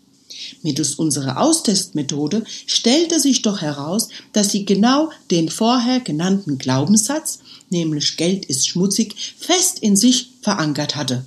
Mittels 0.61 0.95
unserer 0.95 1.41
Austestmethode 1.41 2.43
stellte 2.65 3.19
sich 3.19 3.41
doch 3.41 3.61
heraus, 3.61 4.09
dass 4.31 4.51
sie 4.51 4.65
genau 4.65 5.09
den 5.31 5.49
vorher 5.49 5.99
genannten 5.99 6.57
Glaubenssatz, 6.57 7.39
nämlich 7.69 8.17
Geld 8.17 8.45
ist 8.45 8.67
schmutzig, 8.67 9.15
fest 9.37 9.79
in 9.79 9.95
sich 9.95 10.29
verankert 10.41 10.95
hatte. 10.95 11.25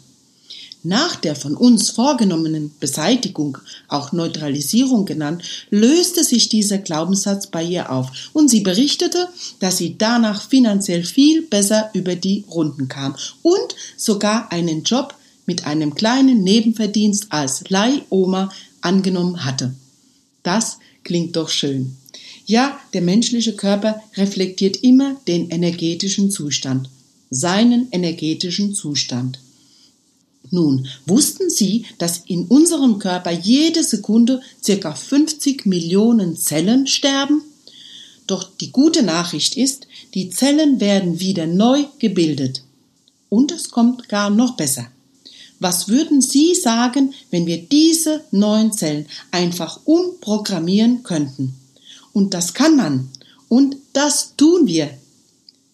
Nach 0.83 1.17
der 1.17 1.35
von 1.35 1.57
uns 1.57 1.91
vorgenommenen 1.91 2.73
Beseitigung, 2.79 3.59
auch 3.89 4.13
Neutralisierung 4.13 5.05
genannt, 5.05 5.43
löste 5.71 6.23
sich 6.23 6.49
dieser 6.49 6.79
Glaubenssatz 6.79 7.49
bei 7.49 7.63
ihr 7.63 7.91
auf 7.91 8.31
und 8.33 8.49
sie 8.49 8.61
berichtete, 8.61 9.29
dass 9.59 9.79
sie 9.79 9.97
danach 9.99 10.49
finanziell 10.49 11.03
viel 11.03 11.43
besser 11.43 11.91
über 11.93 12.15
die 12.15 12.45
Runden 12.49 12.89
kam 12.89 13.17
und 13.43 13.75
sogar 13.97 14.53
einen 14.53 14.85
Job 14.85 15.15
mit 15.47 15.67
einem 15.67 15.95
kleinen 15.95 16.43
Nebenverdienst 16.43 17.27
als 17.31 17.69
Leihoma 17.69 18.51
angenommen 18.81 19.45
hatte. 19.45 19.75
Das 20.43 20.79
klingt 21.03 21.37
doch 21.37 21.49
schön. 21.49 21.97
Ja, 22.47 22.79
der 22.93 23.03
menschliche 23.03 23.55
Körper 23.55 24.01
reflektiert 24.17 24.77
immer 24.77 25.17
den 25.27 25.51
energetischen 25.51 26.31
Zustand, 26.31 26.89
seinen 27.31 27.89
energetischen 27.91 28.73
Zustand. 28.75 29.41
Nun, 30.51 30.87
wussten 31.07 31.51
Sie, 31.51 31.87
dass 31.99 32.23
in 32.27 32.47
unserem 32.47 32.99
Körper 32.99 33.31
jede 33.31 33.83
Sekunde 33.83 34.41
circa 34.63 34.95
50 34.95 35.67
Millionen 35.67 36.37
Zellen 36.37 36.87
sterben? 36.87 37.43
Doch 38.27 38.49
die 38.61 38.73
gute 38.73 39.03
Nachricht 39.03 39.57
ist, 39.57 39.87
die 40.15 40.31
Zellen 40.31 40.81
werden 40.81 41.21
wieder 41.21 41.47
neu 41.47 41.85
gebildet. 41.99 42.63
Und 43.29 43.53
es 43.53 43.71
kommt 43.71 44.09
gar 44.09 44.31
noch 44.31 44.57
besser. 44.57 44.87
Was 45.59 45.89
würden 45.89 46.21
Sie 46.21 46.55
sagen, 46.55 47.15
wenn 47.31 47.47
wir 47.47 47.63
diese 47.63 48.25
neuen 48.31 48.73
Zellen 48.73 49.07
einfach 49.31 49.81
umprogrammieren 49.85 51.03
könnten? 51.03 51.55
Und 52.13 52.35
das 52.35 52.53
kann 52.53 52.77
man. 52.77 53.09
Und 53.49 53.77
das 53.93 54.35
tun 54.37 54.67
wir. 54.67 54.91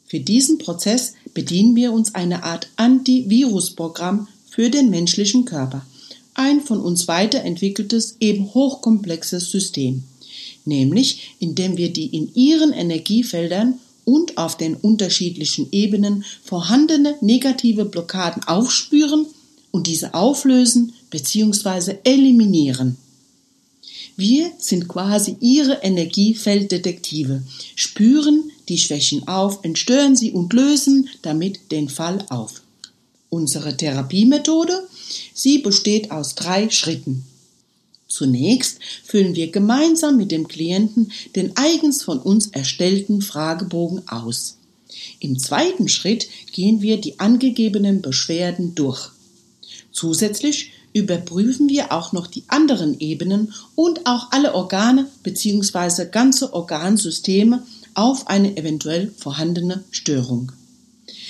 Für 0.07 0.21
diesen 0.21 0.59
Prozess 0.59 1.15
bedienen 1.33 1.75
wir 1.75 1.93
uns 1.93 2.15
einer 2.15 2.45
Art 2.45 2.69
Antivirusprogramm 2.77 4.29
für 4.53 4.69
den 4.69 4.91
menschlichen 4.91 5.47
Körper. 5.47 5.87
Ein 6.35 6.61
von 6.61 6.79
uns 6.81 7.09
weiterentwickeltes, 7.09 8.17
eben 8.21 8.53
hochkomplexes 8.53 9.51
System. 9.51 10.03
Nämlich, 10.67 11.37
indem 11.39 11.79
wir 11.79 11.91
die 11.91 12.07
in 12.07 12.35
ihren 12.35 12.73
Energiefeldern 12.73 13.79
und 14.05 14.37
auf 14.37 14.59
den 14.59 14.75
unterschiedlichen 14.75 15.69
Ebenen 15.73 16.25
vorhandene 16.45 17.17
negative 17.23 17.87
Blockaden 17.87 18.45
aufspüren 18.45 19.25
und 19.71 19.87
diese 19.87 20.13
auflösen 20.13 20.93
bzw. 21.11 21.97
eliminieren. 22.05 22.99
Wir 24.17 24.53
sind 24.59 24.87
quasi 24.87 25.37
ihre 25.41 25.77
Energiefelddetektive, 25.83 27.43
spüren 27.75 28.51
die 28.69 28.77
Schwächen 28.77 29.27
auf, 29.27 29.61
entstören 29.63 30.15
sie 30.15 30.33
und 30.33 30.53
lösen 30.53 31.09
damit 31.23 31.73
den 31.73 31.89
Fall 31.89 32.25
auf. 32.29 32.62
Unsere 33.35 33.75
Therapiemethode, 33.75 34.87
sie 35.33 35.61
besteht 35.61 36.11
aus 36.11 36.35
drei 36.35 36.69
Schritten. 36.69 37.25
Zunächst 38.07 38.79
füllen 39.05 39.35
wir 39.35 39.51
gemeinsam 39.51 40.19
mit 40.19 40.31
dem 40.31 40.49
Klienten 40.49 41.11
den 41.35 41.57
eigens 41.57 42.03
von 42.03 42.19
uns 42.19 42.49
erstellten 42.49 43.23
Fragebogen 43.23 44.07
aus. 44.07 44.59
Im 45.19 45.39
zweiten 45.39 45.89
Schritt 45.89 46.29
gehen 46.53 46.83
wir 46.83 47.01
die 47.01 47.21
angegebenen 47.21 48.03
Beschwerden 48.03 48.75
durch. 48.75 49.09
Zusätzlich 49.93 50.73
überprüfen 50.93 51.71
wir 51.71 51.91
auch 51.91 52.13
noch 52.13 52.27
die 52.27 52.45
anderen 52.49 53.01
Ebenen 53.01 53.55
und 53.75 54.05
auch 54.05 54.31
alle 54.33 54.55
Organe 54.55 55.09
bzw. 55.23 56.05
ganze 56.11 56.53
Organsysteme 56.53 57.65
auf 57.95 58.27
eine 58.27 58.59
eventuell 58.59 59.11
vorhandene 59.17 59.85
Störung. 59.91 60.53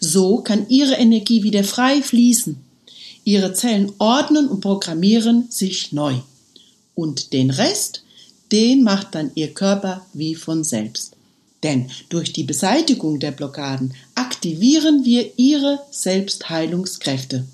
So 0.00 0.38
kann 0.38 0.68
Ihre 0.68 0.94
Energie 0.94 1.42
wieder 1.42 1.64
frei 1.64 2.02
fließen. 2.02 2.56
Ihre 3.24 3.54
Zellen 3.54 3.92
ordnen 3.98 4.48
und 4.48 4.60
programmieren 4.60 5.46
sich 5.50 5.92
neu. 5.92 6.16
Und 6.94 7.32
den 7.32 7.50
Rest, 7.50 8.02
den 8.50 8.82
macht 8.82 9.14
dann 9.14 9.30
Ihr 9.34 9.54
Körper 9.54 10.04
wie 10.12 10.34
von 10.34 10.64
selbst. 10.64 11.16
Denn 11.62 11.90
durch 12.08 12.32
die 12.32 12.42
Beseitigung 12.42 13.20
der 13.20 13.30
Blockaden 13.30 13.94
aktivieren 14.14 15.04
wir 15.04 15.38
Ihre 15.38 15.80
Selbstheilungskräfte. 15.90 17.44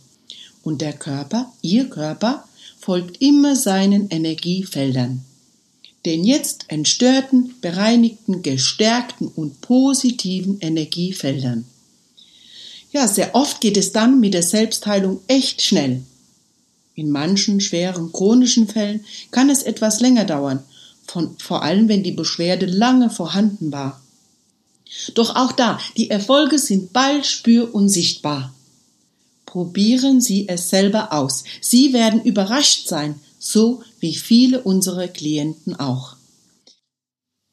Und 0.63 0.81
der 0.81 0.95
Körper, 0.95 1.53
Ihr 1.61 1.89
Körper, 1.91 2.45
folgt 2.81 3.21
immer 3.21 3.55
seinen 3.55 4.09
Energiefeldern. 4.09 5.25
Den 6.07 6.25
jetzt 6.25 6.65
entstörten, 6.69 7.55
bereinigten, 7.61 8.43
gestärkten 8.43 9.29
und 9.29 9.61
positiven 9.61 10.59
Energiefeldern. 10.61 11.67
Ja, 12.91 13.07
sehr 13.07 13.35
oft 13.35 13.61
geht 13.61 13.77
es 13.77 13.93
dann 13.93 14.21
mit 14.21 14.35
der 14.35 14.43
Selbstheilung 14.43 15.21
echt 15.27 15.63
schnell. 15.63 16.03
In 16.95 17.11
manchen 17.11 17.61
schweren 17.61 18.13
chronischen 18.13 18.67
Fällen 18.67 19.05
kann 19.31 19.51
es 19.51 19.63
etwas 19.63 20.01
länger 20.01 20.25
dauern, 20.25 20.65
von, 21.07 21.37
vor 21.39 21.63
allem 21.63 21.89
wenn 21.89 22.03
die 22.03 22.13
Beschwerde 22.13 22.67
lange 22.67 23.11
vorhanden 23.11 23.73
war. 23.73 24.01
Doch 25.15 25.37
auch 25.37 25.53
da, 25.53 25.79
die 25.97 26.11
Erfolge 26.11 26.59
sind 26.59 26.93
bald 26.93 27.27
spür- 27.27 27.75
und 27.75 27.89
sichtbar. 27.89 28.55
Probieren 29.45 30.21
Sie 30.21 30.49
es 30.49 30.71
selber 30.71 31.13
aus. 31.13 31.45
Sie 31.61 31.93
werden 31.93 32.23
überrascht 32.23 32.89
sein, 32.89 33.21
so 33.39 33.83
wie 34.01 34.15
viele 34.15 34.63
unserer 34.63 35.09
Klienten 35.09 35.79
auch. 35.79 36.17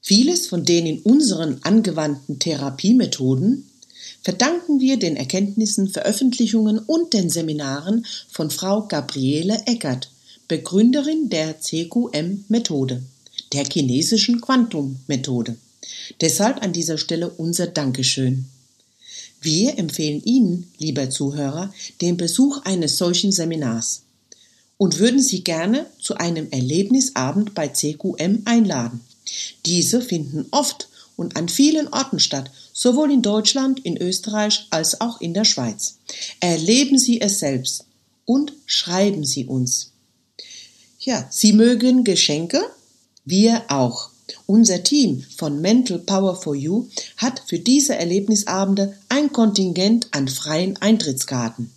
Vieles 0.01 0.47
von 0.47 0.65
den 0.65 0.85
in 0.85 0.99
unseren 0.99 1.59
angewandten 1.63 2.39
Therapiemethoden 2.39 3.69
verdanken 4.25 4.79
wir 4.79 4.97
den 4.97 5.15
Erkenntnissen, 5.17 5.87
Veröffentlichungen 5.87 6.79
und 6.79 7.13
den 7.13 7.29
Seminaren 7.29 8.07
von 8.27 8.49
Frau 8.49 8.87
Gabriele 8.87 9.61
Eckert, 9.67 10.09
Begründerin 10.47 11.29
der 11.29 11.61
CQM-Methode, 11.61 13.03
der 13.53 13.65
chinesischen 13.65 14.41
Quantum-Methode. 14.41 15.57
Deshalb 16.21 16.63
an 16.63 16.73
dieser 16.73 16.97
Stelle 16.97 17.29
unser 17.29 17.67
Dankeschön. 17.67 18.45
Wir 19.41 19.77
empfehlen 19.77 20.23
Ihnen, 20.23 20.71
lieber 20.79 21.11
Zuhörer, 21.11 21.71
den 22.01 22.17
Besuch 22.17 22.63
eines 22.63 22.97
solchen 22.97 23.31
Seminars 23.31 24.05
und 24.77 24.97
würden 24.97 25.21
Sie 25.21 25.43
gerne 25.43 25.85
zu 26.01 26.15
einem 26.15 26.47
Erlebnisabend 26.49 27.53
bei 27.53 27.67
CQM 27.67 28.41
einladen. 28.45 29.01
Diese 29.67 30.01
finden 30.01 30.47
oft 30.49 30.87
und 31.15 31.37
an 31.37 31.49
vielen 31.49 31.87
Orten 31.87 32.19
statt, 32.19 32.51
sowohl 32.73 33.11
in 33.11 33.21
Deutschland, 33.21 33.79
in 33.85 33.97
Österreich 33.97 34.67
als 34.69 35.01
auch 35.01 35.21
in 35.21 35.33
der 35.33 35.45
Schweiz. 35.45 35.97
Erleben 36.39 36.97
Sie 36.99 37.21
es 37.21 37.39
selbst 37.39 37.85
und 38.25 38.53
schreiben 38.65 39.23
Sie 39.23 39.45
uns. 39.45 39.91
Ja, 40.99 41.27
Sie 41.29 41.53
mögen 41.53 42.03
Geschenke? 42.03 42.61
Wir 43.23 43.63
auch. 43.69 44.09
Unser 44.47 44.83
Team 44.83 45.23
von 45.37 45.61
Mental 45.61 45.99
Power 45.99 46.35
for 46.35 46.55
You 46.55 46.87
hat 47.17 47.41
für 47.47 47.59
diese 47.59 47.95
Erlebnisabende 47.95 48.97
ein 49.09 49.31
Kontingent 49.31 50.07
an 50.11 50.27
freien 50.27 50.77
Eintrittskarten. 50.77 51.71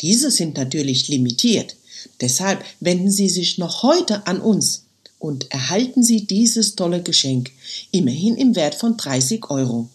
Diese 0.00 0.30
sind 0.30 0.56
natürlich 0.56 1.08
limitiert. 1.08 1.76
Deshalb 2.20 2.64
wenden 2.80 3.10
Sie 3.10 3.28
sich 3.28 3.58
noch 3.58 3.82
heute 3.82 4.26
an 4.26 4.40
uns 4.40 4.84
und 5.18 5.50
erhalten 5.50 6.02
Sie 6.02 6.26
dieses 6.26 6.76
tolle 6.76 7.02
Geschenk, 7.02 7.50
immerhin 7.90 8.36
im 8.36 8.56
Wert 8.56 8.74
von 8.74 8.96
30 8.96 9.50
Euro. 9.50 9.88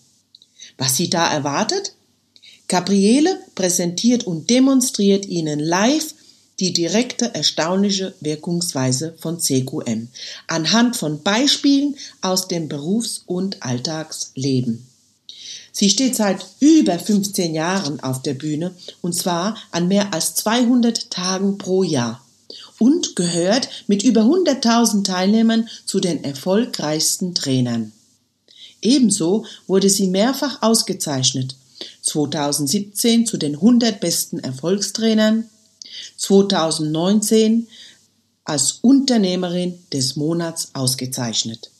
Was 0.77 0.97
Sie 0.97 1.09
da 1.09 1.31
erwartet? 1.31 1.93
Gabriele 2.67 3.39
präsentiert 3.55 4.25
und 4.25 4.49
demonstriert 4.49 5.25
Ihnen 5.25 5.59
live 5.59 6.13
die 6.59 6.73
direkte 6.73 7.33
erstaunliche 7.33 8.13
Wirkungsweise 8.19 9.15
von 9.19 9.39
CQM 9.39 10.07
anhand 10.47 10.95
von 10.95 11.23
Beispielen 11.23 11.95
aus 12.21 12.47
dem 12.47 12.69
Berufs- 12.69 13.23
und 13.25 13.63
Alltagsleben. 13.63 14.87
Sie 15.71 15.89
steht 15.89 16.15
seit 16.15 16.45
über 16.59 16.99
15 16.99 17.55
Jahren 17.55 17.99
auf 17.99 18.21
der 18.21 18.35
Bühne 18.35 18.75
und 19.01 19.13
zwar 19.13 19.57
an 19.71 19.87
mehr 19.87 20.13
als 20.13 20.35
200 20.35 21.09
Tagen 21.09 21.57
pro 21.57 21.83
Jahr 21.83 22.22
und 22.79 23.15
gehört 23.15 23.69
mit 23.87 24.03
über 24.03 24.21
100.000 24.21 25.03
Teilnehmern 25.03 25.69
zu 25.85 25.99
den 25.99 26.23
erfolgreichsten 26.23 27.35
Trainern. 27.35 27.91
Ebenso 28.81 29.45
wurde 29.67 29.89
sie 29.89 30.07
mehrfach 30.07 30.61
ausgezeichnet. 30.61 31.55
2017 32.01 33.25
zu 33.25 33.37
den 33.37 33.55
100 33.55 33.99
besten 33.99 34.39
Erfolgstrainern, 34.39 35.49
2019 36.17 37.67
als 38.43 38.79
Unternehmerin 38.81 39.79
des 39.91 40.15
Monats 40.15 40.69
ausgezeichnet. 40.73 41.71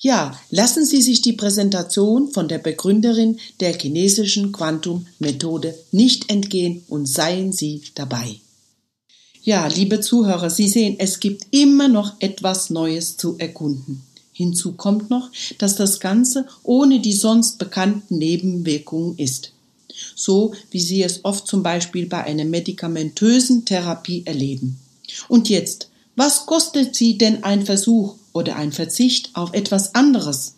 Ja, 0.00 0.38
lassen 0.50 0.86
Sie 0.86 1.02
sich 1.02 1.22
die 1.22 1.32
Präsentation 1.32 2.30
von 2.30 2.46
der 2.46 2.58
Begründerin 2.58 3.38
der 3.58 3.76
chinesischen 3.76 4.52
Quantum-Methode 4.52 5.74
nicht 5.90 6.30
entgehen 6.30 6.84
und 6.88 7.06
seien 7.06 7.52
Sie 7.52 7.82
dabei. 7.96 8.40
Ja, 9.48 9.66
liebe 9.66 10.02
Zuhörer, 10.02 10.50
Sie 10.50 10.68
sehen, 10.68 10.96
es 10.98 11.20
gibt 11.20 11.46
immer 11.52 11.88
noch 11.88 12.20
etwas 12.20 12.68
Neues 12.68 13.16
zu 13.16 13.38
erkunden. 13.38 14.02
Hinzu 14.30 14.72
kommt 14.72 15.08
noch, 15.08 15.30
dass 15.56 15.74
das 15.74 16.00
Ganze 16.00 16.44
ohne 16.64 17.00
die 17.00 17.14
sonst 17.14 17.58
bekannten 17.58 18.18
Nebenwirkungen 18.18 19.16
ist. 19.16 19.52
So 20.14 20.52
wie 20.70 20.80
Sie 20.80 21.02
es 21.02 21.24
oft 21.24 21.46
zum 21.46 21.62
Beispiel 21.62 22.04
bei 22.04 22.24
einer 22.24 22.44
medikamentösen 22.44 23.64
Therapie 23.64 24.22
erleben. 24.26 24.78
Und 25.28 25.48
jetzt, 25.48 25.88
was 26.14 26.44
kostet 26.44 26.94
Sie 26.94 27.16
denn 27.16 27.42
ein 27.42 27.64
Versuch 27.64 28.16
oder 28.34 28.56
ein 28.56 28.72
Verzicht 28.72 29.30
auf 29.32 29.54
etwas 29.54 29.94
anderes? 29.94 30.56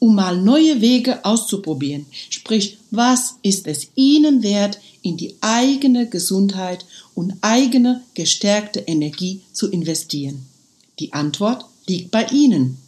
Um 0.00 0.14
mal 0.14 0.40
neue 0.40 0.80
Wege 0.80 1.24
auszuprobieren. 1.24 2.06
Sprich, 2.30 2.78
was 2.90 3.34
ist 3.42 3.66
es 3.66 3.88
Ihnen 3.94 4.42
wert, 4.42 4.78
in 5.02 5.16
die 5.16 5.34
eigene 5.40 6.08
Gesundheit 6.08 6.84
und 7.14 7.34
eigene 7.40 8.02
gestärkte 8.14 8.80
Energie 8.80 9.40
zu 9.52 9.70
investieren? 9.70 10.46
Die 10.98 11.12
Antwort 11.12 11.64
liegt 11.86 12.10
bei 12.10 12.26
Ihnen. 12.26 12.78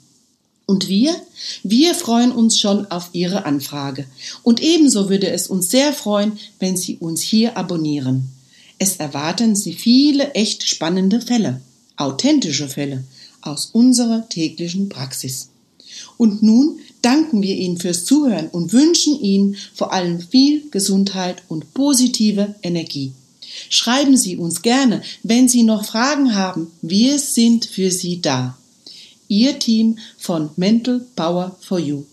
Und 0.66 0.86
wir? 0.86 1.16
Wir 1.64 1.96
freuen 1.96 2.30
uns 2.30 2.60
schon 2.60 2.86
auf 2.92 3.10
Ihre 3.12 3.44
Anfrage. 3.44 4.06
Und 4.44 4.62
ebenso 4.62 5.10
würde 5.10 5.28
es 5.30 5.48
uns 5.48 5.68
sehr 5.68 5.92
freuen, 5.92 6.38
wenn 6.60 6.76
Sie 6.76 6.96
uns 6.98 7.22
hier 7.22 7.56
abonnieren. 7.56 8.28
Es 8.78 8.96
erwarten 8.96 9.56
Sie 9.56 9.72
viele 9.72 10.32
echt 10.34 10.62
spannende 10.62 11.20
Fälle, 11.20 11.60
authentische 11.96 12.68
Fälle 12.68 13.02
aus 13.42 13.70
unserer 13.72 14.28
täglichen 14.28 14.88
Praxis. 14.88 15.48
Und 16.16 16.42
nun 16.42 16.78
danken 17.02 17.42
wir 17.42 17.56
Ihnen 17.56 17.78
fürs 17.78 18.04
Zuhören 18.04 18.48
und 18.48 18.72
wünschen 18.72 19.20
Ihnen 19.20 19.56
vor 19.74 19.92
allem 19.92 20.20
viel 20.20 20.68
Gesundheit 20.70 21.42
und 21.48 21.74
positive 21.74 22.54
Energie. 22.62 23.12
Schreiben 23.68 24.16
Sie 24.16 24.36
uns 24.36 24.62
gerne, 24.62 25.02
wenn 25.22 25.48
Sie 25.48 25.62
noch 25.62 25.84
Fragen 25.84 26.34
haben. 26.34 26.70
Wir 26.82 27.18
sind 27.18 27.64
für 27.64 27.90
Sie 27.90 28.20
da. 28.20 28.56
Ihr 29.28 29.58
Team 29.58 29.98
von 30.18 30.50
Mental 30.56 31.04
Power 31.16 31.56
for 31.60 31.78
You. 31.78 32.04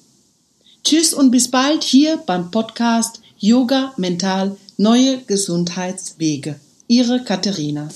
Tschüss 0.84 1.14
und 1.14 1.32
bis 1.32 1.50
bald 1.50 1.84
hier 1.84 2.18
beim 2.18 2.52
Podcast 2.52 3.22
Yoga 3.40 3.94
Mental 3.98 4.56
Neue 4.78 5.20
Gesundheitswege. 5.26 6.60
Ihre 6.88 7.24
Katharina. 7.24 7.90